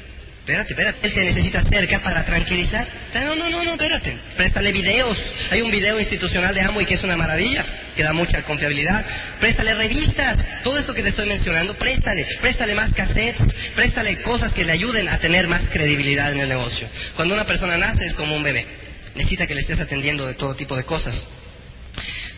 [0.45, 2.86] Espérate, espérate, él te necesita cerca para tranquilizar.
[3.14, 4.14] No, no, no, no, espérate.
[4.36, 5.16] Préstale videos.
[5.51, 7.64] Hay un video institucional de Amway que es una maravilla,
[7.97, 9.07] que da mucha confiabilidad.
[9.40, 10.36] Préstale revistas.
[10.62, 12.26] Todo esto que te estoy mencionando, préstale.
[12.42, 13.55] Préstale más cassettes.
[13.74, 16.88] Préstale cosas que le ayuden a tener más credibilidad en el negocio.
[17.16, 18.66] Cuando una persona nace es como un bebé.
[19.14, 21.24] Necesita que le estés atendiendo de todo tipo de cosas.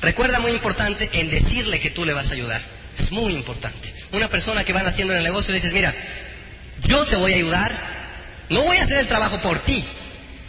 [0.01, 2.63] Recuerda muy importante en decirle que tú le vas a ayudar.
[2.97, 3.93] Es muy importante.
[4.13, 5.93] Una persona que va naciendo en el negocio le dices, mira,
[6.85, 7.96] yo te voy a ayudar
[8.49, 9.85] no voy a hacer el trabajo por ti,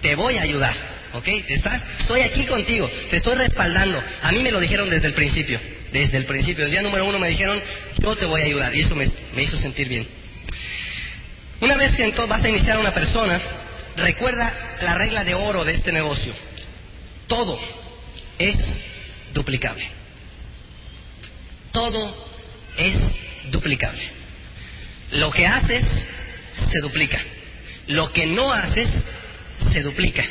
[0.01, 0.75] te voy a ayudar,
[1.13, 1.27] ¿ok?
[1.47, 2.01] ¿Estás?
[2.01, 4.01] Estoy aquí contigo, te estoy respaldando.
[4.21, 5.59] A mí me lo dijeron desde el principio,
[5.91, 6.65] desde el principio.
[6.65, 7.61] El día número uno me dijeron,
[7.99, 9.09] yo te voy a ayudar, y eso me,
[9.41, 10.07] hizo sentir bien.
[11.59, 13.41] Una vez que vas a iniciar una persona,
[13.95, 16.33] recuerda la regla de oro de este negocio.
[17.27, 17.59] Todo
[18.37, 18.85] es
[19.33, 19.89] duplicable.
[21.71, 22.27] Todo
[22.77, 22.95] es
[23.51, 24.01] duplicable.
[25.11, 25.83] Lo que haces
[26.53, 27.19] se duplica.
[27.87, 29.05] Lo que no haces
[29.71, 30.23] se duplica.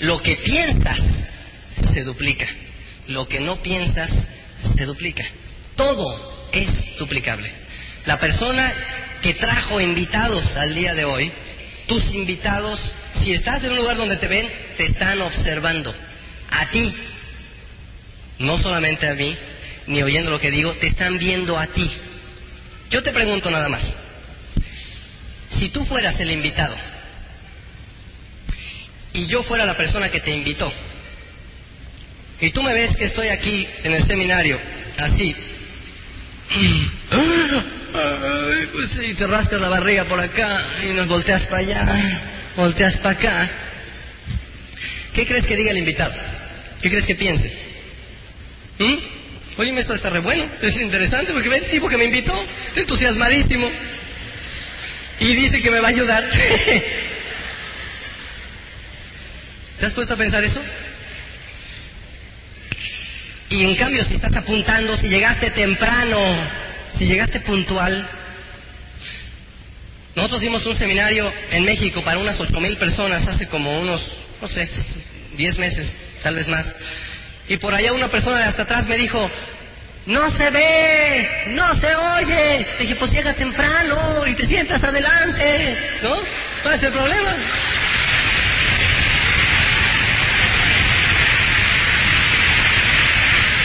[0.00, 1.28] Lo que piensas
[1.92, 2.46] se duplica.
[3.08, 4.28] Lo que no piensas
[4.76, 5.24] se duplica.
[5.76, 7.50] Todo es duplicable.
[8.06, 8.72] La persona
[9.22, 11.32] que trajo invitados al día de hoy,
[11.86, 15.94] tus invitados, si estás en un lugar donde te ven, te están observando.
[16.50, 16.92] A ti,
[18.38, 19.36] no solamente a mí,
[19.86, 21.90] ni oyendo lo que digo, te están viendo a ti.
[22.90, 23.96] Yo te pregunto nada más,
[25.58, 26.74] si tú fueras el invitado
[29.12, 30.72] y yo fuera la persona que te invitó,
[32.40, 34.58] y tú me ves que estoy aquí en el seminario,
[34.98, 35.36] así,
[38.72, 42.20] pues, y te rascas la barriga por acá y nos volteas para allá,
[42.56, 43.50] volteas para acá,
[45.14, 46.14] ¿qué crees que diga el invitado?
[46.80, 47.52] ¿Qué crees que piense?
[48.78, 48.94] ¿Mm?
[49.58, 52.34] Oye, esto está re bueno, es interesante porque ves el tipo que me invitó,
[52.74, 53.70] entusiasmadísimo
[55.22, 56.24] y dice que me va a ayudar.
[59.78, 60.60] ¿Te has puesto a pensar eso?
[63.50, 66.18] Y en cambio, si estás apuntando, si llegaste temprano,
[66.92, 68.08] si llegaste puntual.
[70.14, 74.48] Nosotros dimos un seminario en México para unas ocho mil personas hace como unos, no
[74.48, 74.68] sé,
[75.36, 76.74] diez meses, tal vez más.
[77.48, 79.30] Y por allá una persona de hasta atrás me dijo,
[80.06, 82.66] no se ve, no se oye.
[82.78, 86.14] dije, pues llega temprano y te sientas adelante, ¿no?
[86.62, 87.36] ¿Cuál es el problema?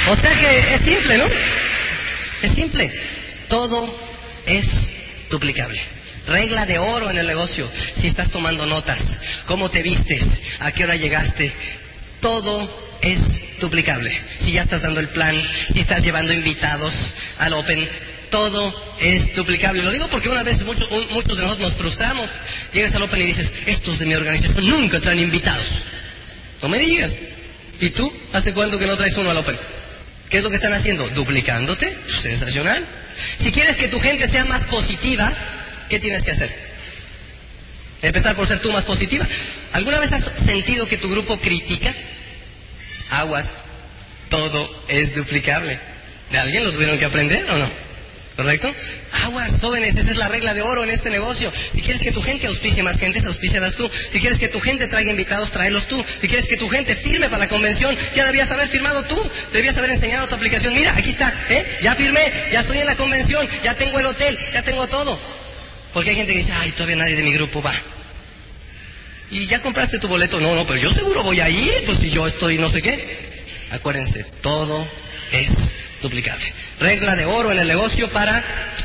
[0.10, 1.26] O sea que es simple, ¿no?
[2.42, 2.92] Es simple.
[3.50, 3.94] Todo
[4.46, 5.80] es duplicable.
[6.28, 7.70] Regla de oro en el negocio.
[7.96, 9.00] Si estás tomando notas,
[9.46, 10.24] cómo te vistes,
[10.60, 11.52] a qué hora llegaste,
[12.22, 14.16] todo es duplicable.
[14.40, 15.36] Si ya estás dando el plan,
[15.74, 17.88] si estás llevando invitados al Open,
[18.30, 19.84] todo es duplicable.
[19.84, 22.30] Lo digo porque una vez muchos, de nosotros nos frustramos.
[22.74, 25.84] Llegas al Open y dices, estos de mi organización nunca traen invitados.
[26.62, 27.18] No me digas.
[27.80, 28.12] ¿Y tú?
[28.34, 29.58] ¿Hace cuánto que no traes uno al Open?
[30.30, 31.08] ¿Qué es lo que están haciendo?
[31.10, 31.98] Duplicándote.
[32.22, 32.84] Sensacional.
[33.40, 35.32] Si quieres que tu gente sea más positiva,
[35.90, 36.54] ¿qué tienes que hacer?
[38.02, 39.26] Empezar por ser tú más positiva.
[39.74, 41.94] ¿Alguna vez has sentido que tu grupo critica?
[43.10, 43.52] Aguas,
[44.30, 45.80] todo es duplicable.
[46.32, 47.88] ¿De alguien lo tuvieron que aprender o no?
[48.38, 48.72] ¿Correcto?
[49.24, 51.52] Aguas, jóvenes, esa es la regla de oro en este negocio.
[51.74, 53.90] Si quieres que tu gente auspicie más gente, auspicialas tú.
[54.12, 56.06] Si quieres que tu gente traiga invitados, tráelos tú.
[56.22, 59.20] Si quieres que tu gente firme para la convención, ya debías haber firmado tú.
[59.54, 60.76] Debías haber enseñado tu aplicación.
[60.76, 61.66] Mira, aquí está, ¿eh?
[61.82, 65.18] Ya firmé, ya estoy en la convención, ya tengo el hotel, ya tengo todo.
[65.92, 67.74] Porque hay gente que dice, ay, todavía nadie de mi grupo va.
[69.30, 70.40] ¿Y ya compraste tu boleto?
[70.40, 73.28] No, no, pero yo seguro voy a ir, pues si yo estoy no sé qué.
[73.72, 74.88] Acuérdense, todo
[75.32, 75.50] es
[76.02, 76.46] duplicable.
[76.80, 78.42] Regla de oro en el negocio para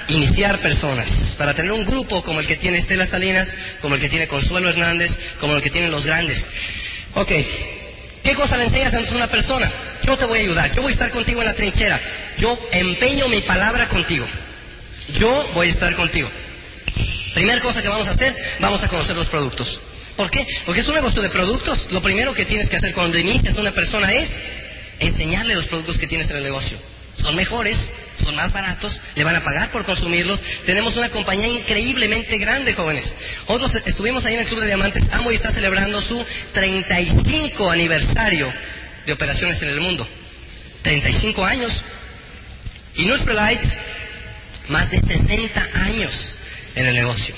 [0.08, 4.08] iniciar personas, para tener un grupo como el que tiene Estela Salinas, como el que
[4.08, 6.44] tiene Consuelo Hernández, como el que tienen los grandes.
[7.14, 7.30] Ok,
[8.24, 9.70] ¿qué cosa le enseñas a una persona?
[10.04, 12.00] Yo te voy a ayudar, yo voy a estar contigo en la trinchera,
[12.38, 14.26] yo empeño mi palabra contigo,
[15.18, 16.28] yo voy a estar contigo.
[17.34, 19.80] Primera cosa que vamos a hacer, vamos a conocer los productos.
[20.16, 20.46] ¿Por qué?
[20.66, 21.90] Porque es un negocio de productos.
[21.90, 24.40] Lo primero que tienes que hacer cuando inicias una persona es
[24.98, 26.78] enseñarle los productos que tienes en el negocio.
[27.20, 30.42] Son mejores, son más baratos, le van a pagar por consumirlos.
[30.64, 33.14] Tenemos una compañía increíblemente grande, jóvenes.
[33.48, 35.04] Nosotros estuvimos ahí en el Club de Diamantes.
[35.12, 38.52] Amway está celebrando su 35 aniversario
[39.06, 40.06] de operaciones en el mundo.
[40.82, 41.82] 35 años.
[42.94, 43.60] Y Light,
[44.68, 46.38] más de 60 años
[46.74, 47.34] en el negocio.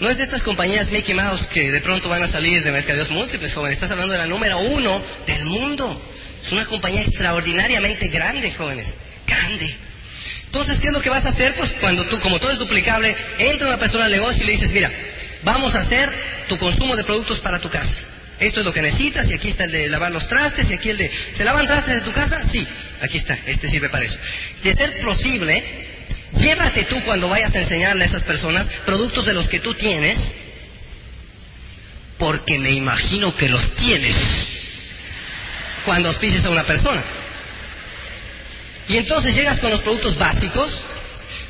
[0.00, 3.10] No es de estas compañías Mickey Mouse que de pronto van a salir de mercadeos
[3.10, 3.78] múltiples, jóvenes.
[3.78, 6.00] Estás hablando de la número uno del mundo.
[6.40, 8.94] Es una compañía extraordinariamente grande, jóvenes.
[9.26, 9.74] Grande.
[10.46, 11.52] Entonces, ¿qué es lo que vas a hacer?
[11.54, 14.70] Pues cuando tú, como todo es duplicable, entra una persona al negocio y le dices,
[14.70, 14.90] mira,
[15.42, 16.08] vamos a hacer
[16.48, 17.96] tu consumo de productos para tu casa.
[18.38, 20.90] Esto es lo que necesitas y aquí está el de lavar los trastes y aquí
[20.90, 21.10] el de...
[21.10, 22.40] ¿Se lavan trastes de tu casa?
[22.48, 22.64] Sí,
[23.00, 24.16] aquí está, este sirve para eso.
[24.62, 25.87] De ser posible,
[26.36, 30.36] llévate tú cuando vayas a enseñarle a esas personas productos de los que tú tienes,
[32.18, 34.16] porque me imagino que los tienes
[35.84, 37.02] cuando auspices a una persona.
[38.88, 40.84] Y entonces llegas con los productos básicos,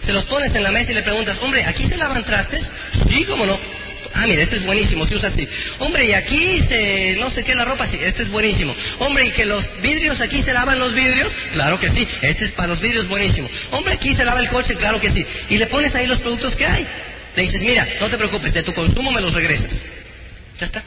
[0.05, 2.70] se los pones en la mesa y le preguntas, hombre, ¿aquí se lavan trastes?
[3.09, 3.78] Sí, cómo no.
[4.15, 5.47] Ah, mira, este es buenísimo, se usa así.
[5.79, 8.75] Hombre, y aquí se, no sé qué, la ropa, sí, este es buenísimo.
[8.99, 12.53] Hombre, y que los vidrios, aquí se lavan los vidrios, claro que sí, este es
[12.53, 13.49] para los vidrios buenísimo.
[13.73, 15.25] Hombre, aquí se lava el coche, claro que sí.
[15.51, 16.87] Y le pones ahí los productos que hay.
[17.37, 19.85] Le dices, mira, no te preocupes, de tu consumo me los regresas.
[20.59, 20.83] Ya está.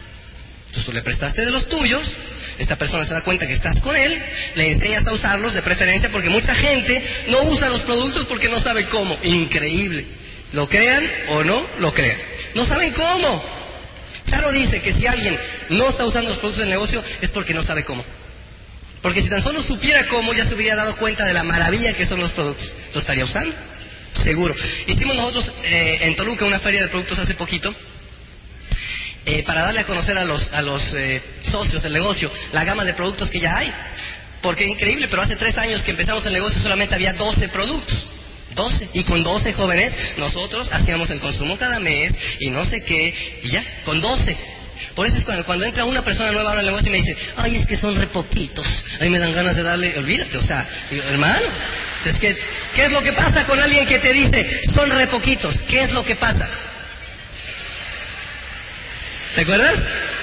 [0.66, 2.16] Entonces tú le prestaste de los tuyos,
[2.58, 4.18] esta persona se da cuenta que estás con él,
[4.56, 8.60] le enseñas a usarlos de preferencia porque mucha gente no usa los productos porque no
[8.60, 9.18] sabe cómo.
[9.24, 10.06] Increíble.
[10.54, 12.31] Lo crean o no lo crean.
[12.56, 13.44] No saben cómo.
[14.30, 15.38] Charo dice que si alguien
[15.70, 18.04] no está usando los productos del negocio es porque no sabe cómo.
[19.02, 22.06] Porque si tan solo supiera cómo, ya se hubiera dado cuenta de la maravilla que
[22.06, 22.76] son los productos.
[22.94, 23.56] ¿Lo estaría usando?
[24.22, 24.56] Seguro.
[24.88, 27.74] Hicimos nosotros eh, en Toluca una feria de productos hace poquito.
[29.26, 32.84] Eh, para darle a conocer a los, a los eh, socios del negocio la gama
[32.84, 33.74] de productos que ya hay.
[34.42, 38.08] Porque es increíble, pero hace tres años que empezamos el negocio solamente había 12 productos.
[38.56, 38.90] 12.
[38.94, 43.50] Y con 12 jóvenes nosotros hacíamos el consumo cada mes y no sé qué, y
[43.50, 44.36] ya, con 12.
[44.96, 47.16] Por eso es cuando, cuando entra una persona nueva ahora al negocio y me dice,
[47.38, 48.66] ay, es que son re poquitos.
[49.00, 51.46] Ahí me dan ganas de darle, olvídate, o sea, hermano,
[52.06, 52.36] es que,
[52.76, 55.62] ¿qué es lo que pasa con alguien que te dice, son re poquitos?
[55.64, 56.50] ¿Qué es lo que pasa?
[59.36, 59.80] ¿Te acuerdas?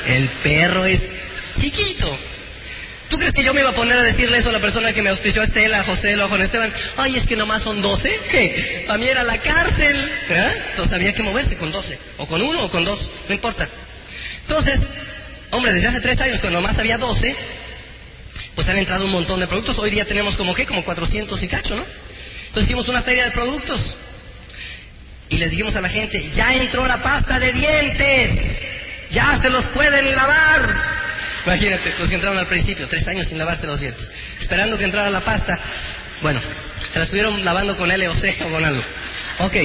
[0.07, 1.03] El perro es
[1.59, 2.19] chiquito.
[3.09, 5.01] ¿Tú crees que yo me iba a poner a decirle eso a la persona que
[5.01, 6.73] me auspició a Estela, a José, a Juan Esteban?
[6.97, 8.87] Ay, es que nomás son 12.
[8.89, 9.97] A mí era la cárcel.
[10.29, 10.63] ¿Eh?
[10.71, 11.99] Entonces había que moverse con 12.
[12.19, 13.11] O con uno o con dos.
[13.29, 13.67] No importa.
[14.43, 14.81] Entonces,
[15.51, 17.35] hombre, desde hace tres años, cuando nomás había 12,
[18.55, 19.79] pues han entrado un montón de productos.
[19.79, 21.85] Hoy día tenemos como qué, como 400 y cacho, ¿no?
[22.49, 23.97] Entonces hicimos una feria de productos.
[25.31, 28.61] Y les dijimos a la gente, ya entró la pasta de dientes.
[29.11, 31.08] Ya se los pueden lavar.
[31.47, 34.11] Imagínate, los que entraron al principio, tres años sin lavarse los dientes,
[34.41, 35.59] esperando que entrara la pasta.
[36.21, 36.41] Bueno,
[36.93, 38.83] se la estuvieron lavando con LOC o con algo.
[39.39, 39.57] Ok.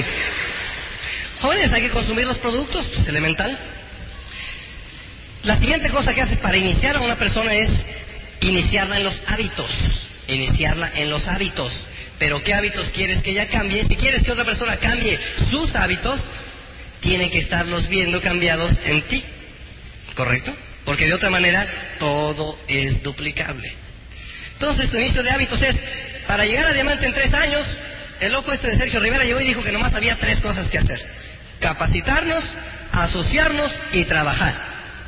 [1.40, 3.58] Jóvenes, hay que consumir los productos, es elemental.
[5.42, 7.70] La siguiente cosa que haces para iniciar a una persona es
[8.40, 10.08] iniciarla en los hábitos.
[10.28, 11.86] Iniciarla en los hábitos.
[12.18, 13.84] Pero ¿qué hábitos quieres que ella cambie?
[13.84, 15.18] Si quieres que otra persona cambie
[15.50, 16.30] sus hábitos,
[17.00, 19.22] tiene que estarlos viendo cambiados en ti.
[20.14, 20.54] ¿Correcto?
[20.84, 21.66] Porque de otra manera
[21.98, 23.72] todo es duplicable.
[24.54, 25.76] Entonces, su inicio de hábitos es,
[26.26, 27.66] para llegar a diamante en tres años,
[28.20, 30.78] el loco este de Sergio Rivera llegó y dijo que nomás había tres cosas que
[30.78, 31.00] hacer.
[31.60, 32.44] Capacitarnos,
[32.92, 34.54] asociarnos y trabajar.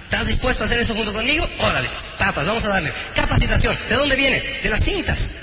[0.04, 1.48] ¿Estás dispuesto a hacer eso junto conmigo?
[1.58, 2.92] Órale, papas, vamos a darle.
[3.14, 4.42] Capacitación, ¿de dónde viene?
[4.62, 5.34] De las cintas.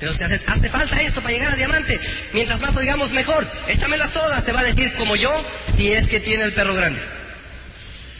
[0.00, 1.98] De los que hace, hace falta esto para llegar a diamante.
[2.32, 5.30] Mientras más oigamos mejor, échamelas todas, te va a decir como yo,
[5.76, 7.00] si es que tiene el perro grande.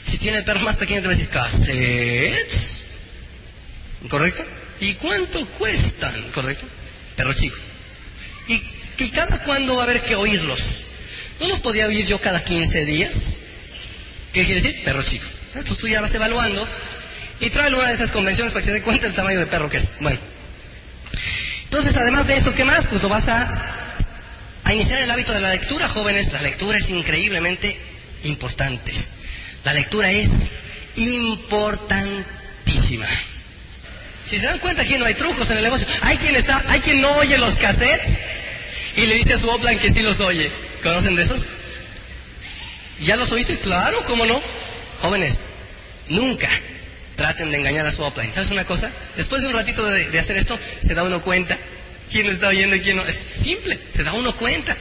[0.08, 2.86] Si tiene el perro más pequeño, te va a decir cassettes.
[4.08, 4.44] ¿Correcto?
[4.80, 6.30] ¿Y cuánto cuestan?
[6.32, 6.66] ¿Correcto?
[7.16, 7.56] Perro chico.
[8.48, 10.60] ¿Y, cada cuándo va a haber que oírlos?
[11.40, 13.36] ¿No los podía oír yo cada 15 días?
[14.32, 14.84] ¿Qué quiere decir?
[14.84, 15.26] Perro chico.
[15.48, 16.66] Entonces tú ya vas evaluando
[17.40, 19.68] y trae una de esas convenciones para que se dé cuenta del tamaño de perro
[19.68, 19.90] que es.
[20.00, 20.18] Bueno.
[21.64, 22.86] Entonces, además de eso, ¿qué más?
[22.86, 23.48] Pues lo vas a,
[24.64, 26.32] a iniciar el hábito de la lectura, jóvenes.
[26.32, 27.76] La lectura es increíblemente
[28.24, 28.92] importante.
[29.66, 30.28] La lectura es
[30.94, 33.06] importantísima.
[34.24, 35.88] Si se dan cuenta aquí no hay trucos en el negocio.
[36.02, 38.16] Hay quien está, hay quien no oye los cassettes
[38.96, 40.52] y le dice a su Oplan que sí los oye.
[40.84, 41.46] ¿Conocen de esos?
[43.00, 43.58] ¿Ya los oíste?
[43.58, 44.40] Claro, ¿cómo no?
[45.00, 45.38] Jóvenes,
[46.10, 46.48] nunca
[47.16, 48.32] traten de engañar a su Oplan.
[48.32, 48.88] ¿Sabes una cosa?
[49.16, 51.58] Después de un ratito de, de hacer esto, se da uno cuenta
[52.08, 53.04] quién está oyendo y quién no.
[53.04, 54.76] Es simple, se da uno cuenta.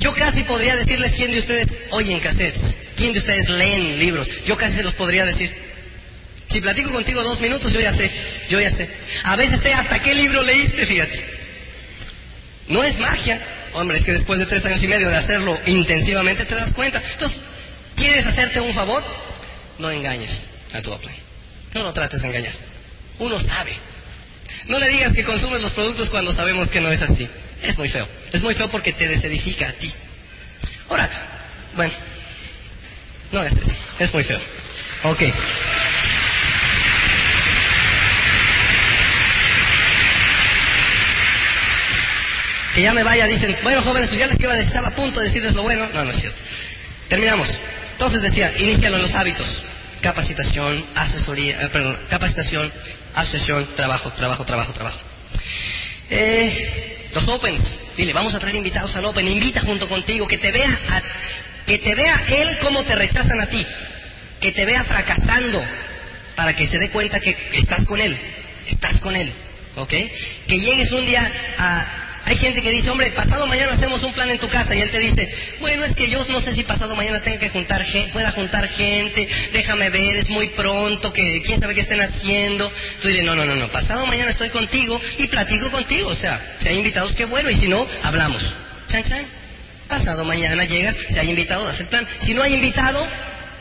[0.00, 4.28] Yo casi podría decirles quién de ustedes oyen cassettes, quién de ustedes leen libros.
[4.46, 5.52] Yo casi se los podría decir.
[6.48, 8.08] Si platico contigo dos minutos, yo ya sé,
[8.48, 8.88] yo ya sé.
[9.24, 11.24] A veces sé hasta qué libro leíste, fíjate.
[12.68, 13.40] No es magia.
[13.72, 17.02] Hombre, es que después de tres años y medio de hacerlo intensivamente te das cuenta.
[17.12, 17.38] Entonces,
[17.96, 19.02] ¿quieres hacerte un favor?
[19.78, 21.14] No engañes a tu Apple.
[21.74, 22.52] No lo trates de engañar.
[23.18, 23.72] Uno sabe.
[24.68, 27.28] No le digas que consumes los productos cuando sabemos que no es así.
[27.64, 28.06] Es muy feo.
[28.32, 29.90] Es muy feo porque te desedifica a ti.
[30.88, 31.10] Ahora,
[31.74, 31.92] bueno,
[33.32, 33.52] no es.
[33.98, 34.38] Es muy feo.
[35.04, 35.22] Ok.
[42.74, 45.20] que ya me vaya, dicen, bueno jóvenes, pues ya les iba a estaba a punto
[45.20, 45.88] de decirles lo bueno.
[45.92, 46.40] No, no es cierto.
[47.08, 47.48] Terminamos.
[47.92, 49.62] Entonces decía, inicialo en los hábitos.
[50.00, 52.72] Capacitación, asesoría, eh, perdón, capacitación,
[53.14, 54.98] asociación, trabajo, trabajo, trabajo, trabajo.
[56.10, 60.50] Eh, los opens, dile, vamos a traer invitados al open, invita junto contigo, que te
[60.50, 60.68] vea,
[61.66, 63.64] que te vea él cómo te rechazan a ti,
[64.40, 65.62] que te vea fracasando,
[66.36, 68.16] para que se dé cuenta que estás con él,
[68.68, 69.30] estás con él,
[69.76, 69.94] ¿ok?
[70.48, 71.86] Que llegues un día a,
[72.24, 74.90] hay gente que dice, hombre, pasado mañana hacemos un plan en tu casa y él
[74.90, 78.12] te dice, bueno, es que yo no sé si pasado mañana tenga que juntar gente,
[78.12, 82.70] pueda juntar gente, déjame ver, es muy pronto, que quién sabe qué estén haciendo.
[83.00, 86.40] Tú dices, no, no, no, no, pasado mañana estoy contigo y platico contigo, o sea,
[86.60, 88.54] si hay invitados, qué bueno, y si no, hablamos.
[88.88, 89.41] Chan, chan.
[89.92, 92.08] Pasado mañana llegas, si hay invitado, das el plan.
[92.18, 93.06] Si no hay invitado,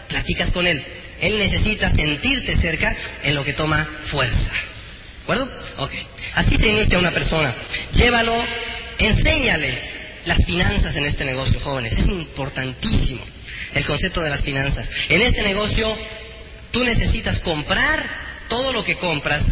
[0.07, 0.81] platicas con él.
[1.19, 4.49] Él necesita sentirte cerca en lo que toma fuerza.
[4.49, 5.49] ¿De acuerdo?
[5.79, 5.91] Ok.
[6.35, 7.53] Así se inicia una persona.
[7.95, 8.33] Llévalo,
[8.97, 9.77] enséñale
[10.23, 11.99] las finanzas en este negocio, jóvenes.
[11.99, 13.21] Es importantísimo
[13.73, 14.89] el concepto de las finanzas.
[15.09, 15.93] En este negocio
[16.71, 18.01] tú necesitas comprar
[18.47, 19.43] todo lo que compras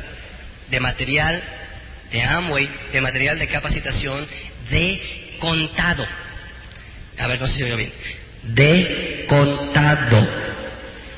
[0.69, 1.43] de material
[2.13, 4.25] de Amway, de material de capacitación,
[4.69, 6.07] de contado.
[7.20, 7.91] A ver, no sé si oigo bien.
[8.43, 10.26] De contado.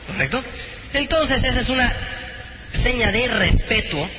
[0.07, 0.43] ¿Correcto?
[0.93, 1.91] Entonces, esa es una
[2.73, 4.09] seña de respeto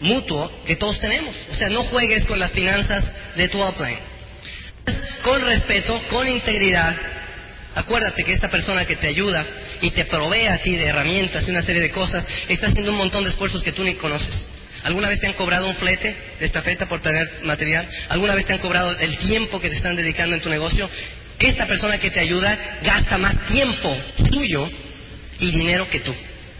[0.00, 1.36] mutuo que todos tenemos.
[1.50, 3.98] O sea, no juegues con las finanzas de tu upline.
[5.22, 6.96] Con respeto, con integridad.
[7.74, 9.44] Acuérdate que esta persona que te ayuda
[9.82, 12.98] y te provee a ti de herramientas y una serie de cosas, está haciendo un
[12.98, 14.48] montón de esfuerzos que tú ni conoces.
[14.82, 17.86] ¿Alguna vez te han cobrado un flete de esta feta por tener material?
[18.08, 20.88] ¿Alguna vez te han cobrado el tiempo que te están dedicando en tu negocio?
[21.38, 23.94] Esta persona que te ayuda gasta más tiempo
[24.30, 24.68] tuyo
[25.38, 26.14] y dinero que tú.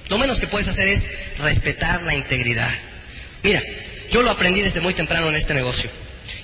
[0.09, 2.71] Lo menos que puedes hacer es respetar la integridad.
[3.43, 3.62] Mira,
[4.11, 5.89] yo lo aprendí desde muy temprano en este negocio.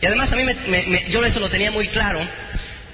[0.00, 2.20] Y además a mí me, yo eso lo tenía muy claro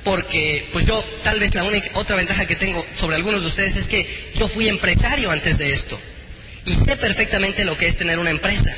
[0.02, 3.76] porque pues yo tal vez la única otra ventaja que tengo sobre algunos de ustedes
[3.76, 5.98] es que yo fui empresario antes de esto
[6.64, 8.72] y sé perfectamente lo que es tener una empresa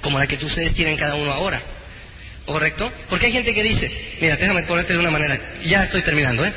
[0.00, 1.60] como la que ustedes tienen cada uno ahora.
[2.44, 2.92] ¿Correcto?
[3.08, 6.52] Porque hay gente que dice, mira, déjame ponerte de una manera, ya estoy terminando, ¿eh?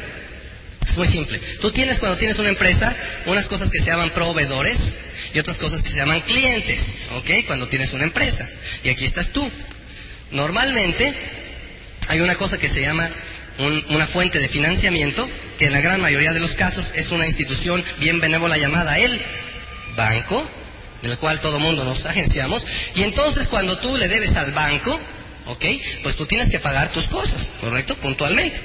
[0.87, 1.39] Es muy simple.
[1.61, 4.99] Tú tienes cuando tienes una empresa unas cosas que se llaman proveedores
[5.33, 7.45] y otras cosas que se llaman clientes, ¿ok?
[7.47, 8.47] Cuando tienes una empresa.
[8.83, 9.49] Y aquí estás tú.
[10.31, 11.13] Normalmente
[12.07, 13.09] hay una cosa que se llama
[13.89, 15.27] una fuente de financiamiento,
[15.57, 19.19] que en la gran mayoría de los casos es una institución bien benévola llamada el
[19.95, 20.49] banco,
[21.01, 24.99] del cual todo mundo nos agenciamos, y entonces cuando tú le debes al banco,
[25.47, 25.65] ¿ok?
[26.03, 27.95] Pues tú tienes que pagar tus cosas, ¿correcto?
[27.95, 28.59] Puntualmente.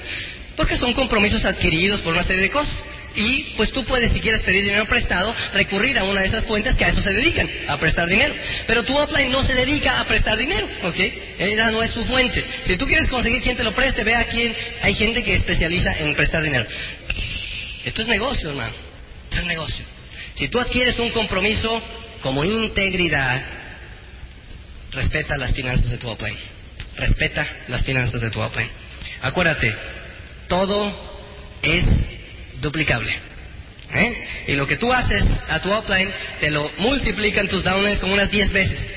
[0.57, 2.85] Porque son compromisos adquiridos por una serie de cosas.
[3.16, 6.74] Y pues tú puedes, si quieres pedir dinero prestado, recurrir a una de esas fuentes
[6.74, 8.35] que a eso se dedican, a prestar dinero.
[8.66, 10.99] Pero tu upline no se dedica a prestar dinero, ¿ok?
[11.39, 12.45] Ella no es su fuente.
[12.64, 14.53] Si tú quieres conseguir quien te lo preste, ve a quién.
[14.82, 16.66] Hay gente que especializa en prestar dinero.
[17.85, 18.74] Esto es negocio, hermano.
[19.30, 19.85] Esto es negocio.
[20.35, 21.80] Si tú adquieres un compromiso
[22.25, 23.39] como integridad,
[24.93, 26.39] respeta las finanzas de tu upline.
[26.97, 28.70] Respeta las finanzas de tu upline.
[29.20, 29.77] Acuérdate,
[30.49, 30.83] todo
[31.61, 32.14] es
[32.62, 33.14] duplicable.
[33.93, 34.27] ¿eh?
[34.47, 36.11] Y lo que tú haces a tu upline,
[36.41, 38.95] te lo multiplican tus downlines como unas 10 veces.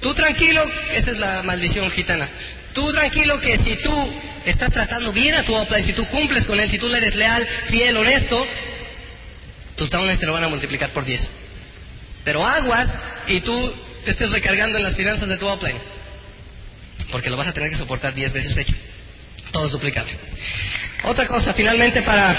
[0.00, 0.60] Tú tranquilo,
[0.92, 2.28] esa es la maldición gitana.
[2.74, 4.12] Tú tranquilo que si tú
[4.44, 7.14] estás tratando bien a tu upline, si tú cumples con él, si tú le eres
[7.14, 8.44] leal, fiel, honesto,
[9.76, 11.30] tus downlines te lo van a multiplicar por 10.
[12.24, 15.78] Pero aguas y tú te estés recargando en las finanzas de tu upline.
[17.10, 18.74] Porque lo vas a tener que soportar 10 veces hecho.
[19.52, 20.12] Todo es duplicable.
[21.04, 22.36] Otra cosa, finalmente para...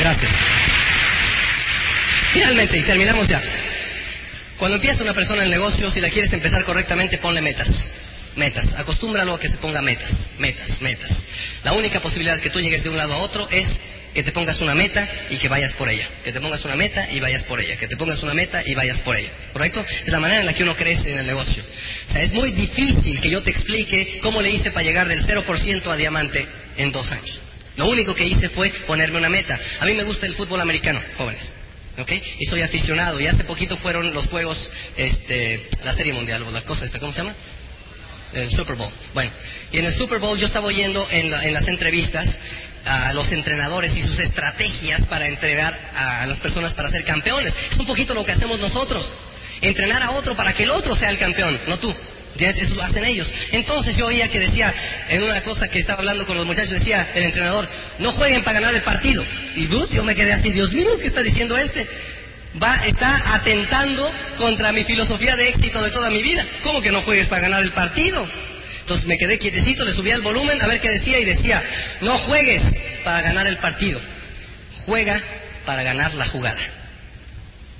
[0.00, 0.30] Gracias.
[2.32, 3.40] Finalmente, y terminamos ya.
[4.58, 7.88] Cuando empieza una persona el negocio, si la quieres empezar correctamente, ponle metas.
[8.36, 8.74] Metas.
[8.76, 10.32] Acostúmbralo a que se ponga metas.
[10.38, 11.24] Metas, metas.
[11.64, 13.80] La única posibilidad que tú llegues de un lado a otro es
[14.14, 16.08] que te pongas una meta y que vayas por ella.
[16.24, 17.76] Que te pongas una meta y vayas por ella.
[17.76, 19.28] Que te pongas una meta y vayas por ella.
[19.52, 19.84] ¿Correcto?
[20.04, 21.62] Es la manera en la que uno crece en el negocio.
[22.08, 25.24] O sea, es muy difícil que yo te explique cómo le hice para llegar del
[25.24, 26.46] 0% a diamante
[26.76, 27.40] en dos años.
[27.76, 29.58] Lo único que hice fue ponerme una meta.
[29.80, 31.54] A mí me gusta el fútbol americano, jóvenes.
[31.98, 32.12] ¿ok?
[32.38, 33.20] Y soy aficionado.
[33.20, 37.12] Y hace poquito fueron los juegos, este, la Serie Mundial o la cosa esta, ¿cómo
[37.12, 37.34] se llama?
[38.32, 38.92] El Super Bowl.
[39.14, 39.30] Bueno,
[39.72, 42.38] y en el Super Bowl yo estaba oyendo en, en las entrevistas
[42.86, 47.54] a los entrenadores y sus estrategias para entrenar a las personas para ser campeones.
[47.70, 49.12] Es un poquito lo que hacemos nosotros.
[49.60, 51.94] Entrenar a otro para que el otro sea el campeón, no tú.
[52.38, 53.32] Eso lo hacen ellos.
[53.50, 54.72] Entonces yo oía que decía,
[55.08, 57.68] en una cosa que estaba hablando con los muchachos, decía el entrenador,
[57.98, 59.24] no jueguen para ganar el partido.
[59.56, 61.86] Y yo me quedé así, Dios mío, ¿qué está diciendo este?
[62.62, 66.46] Va, está atentando contra mi filosofía de éxito de toda mi vida.
[66.62, 68.24] ¿Cómo que no juegues para ganar el partido?
[68.88, 71.62] Entonces me quedé quietecito, le subía el volumen a ver qué decía y decía,
[72.00, 72.62] no juegues
[73.04, 74.00] para ganar el partido,
[74.86, 75.20] juega
[75.66, 76.56] para ganar la jugada.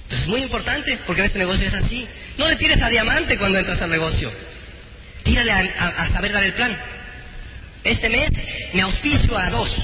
[0.03, 2.07] Entonces es muy importante porque en este negocio es así.
[2.37, 4.31] No le tires a diamante cuando entras al negocio.
[5.23, 6.77] Tírale a, saber dar el plan.
[7.85, 8.29] Este mes
[8.75, 9.77] me auspicio a dos,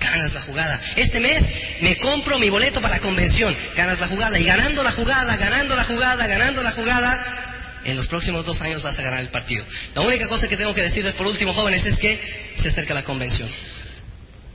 [0.00, 0.80] ganas la jugada.
[0.94, 1.42] Este mes
[1.80, 4.38] me compro mi boleto para la convención, ganas la jugada.
[4.38, 7.49] Y ganando la jugada, ganando la jugada, ganando la jugada,
[7.84, 9.64] en los próximos dos años vas a ganar el partido.
[9.94, 12.18] La única cosa que tengo que decirles por último, jóvenes, es que
[12.56, 13.48] se acerca la convención.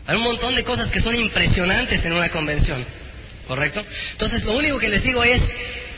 [0.08, 2.84] Hay un montón de cosas que son impresionantes en una convención,
[3.48, 3.84] ¿correcto?
[4.12, 5.42] Entonces, lo único que les digo es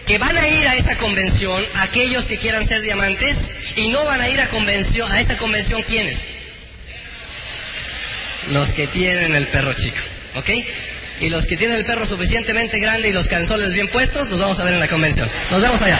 [0.05, 4.21] que van a ir a esa convención aquellos que quieran ser diamantes y no van
[4.21, 6.25] a ir a, convención, a esa convención quiénes?
[8.51, 9.97] Los que tienen el perro chico,
[10.35, 10.49] ¿ok?
[11.19, 14.57] Y los que tienen el perro suficientemente grande y los canzones bien puestos, los vamos
[14.59, 15.27] a ver en la convención.
[15.51, 15.99] Nos vemos allá.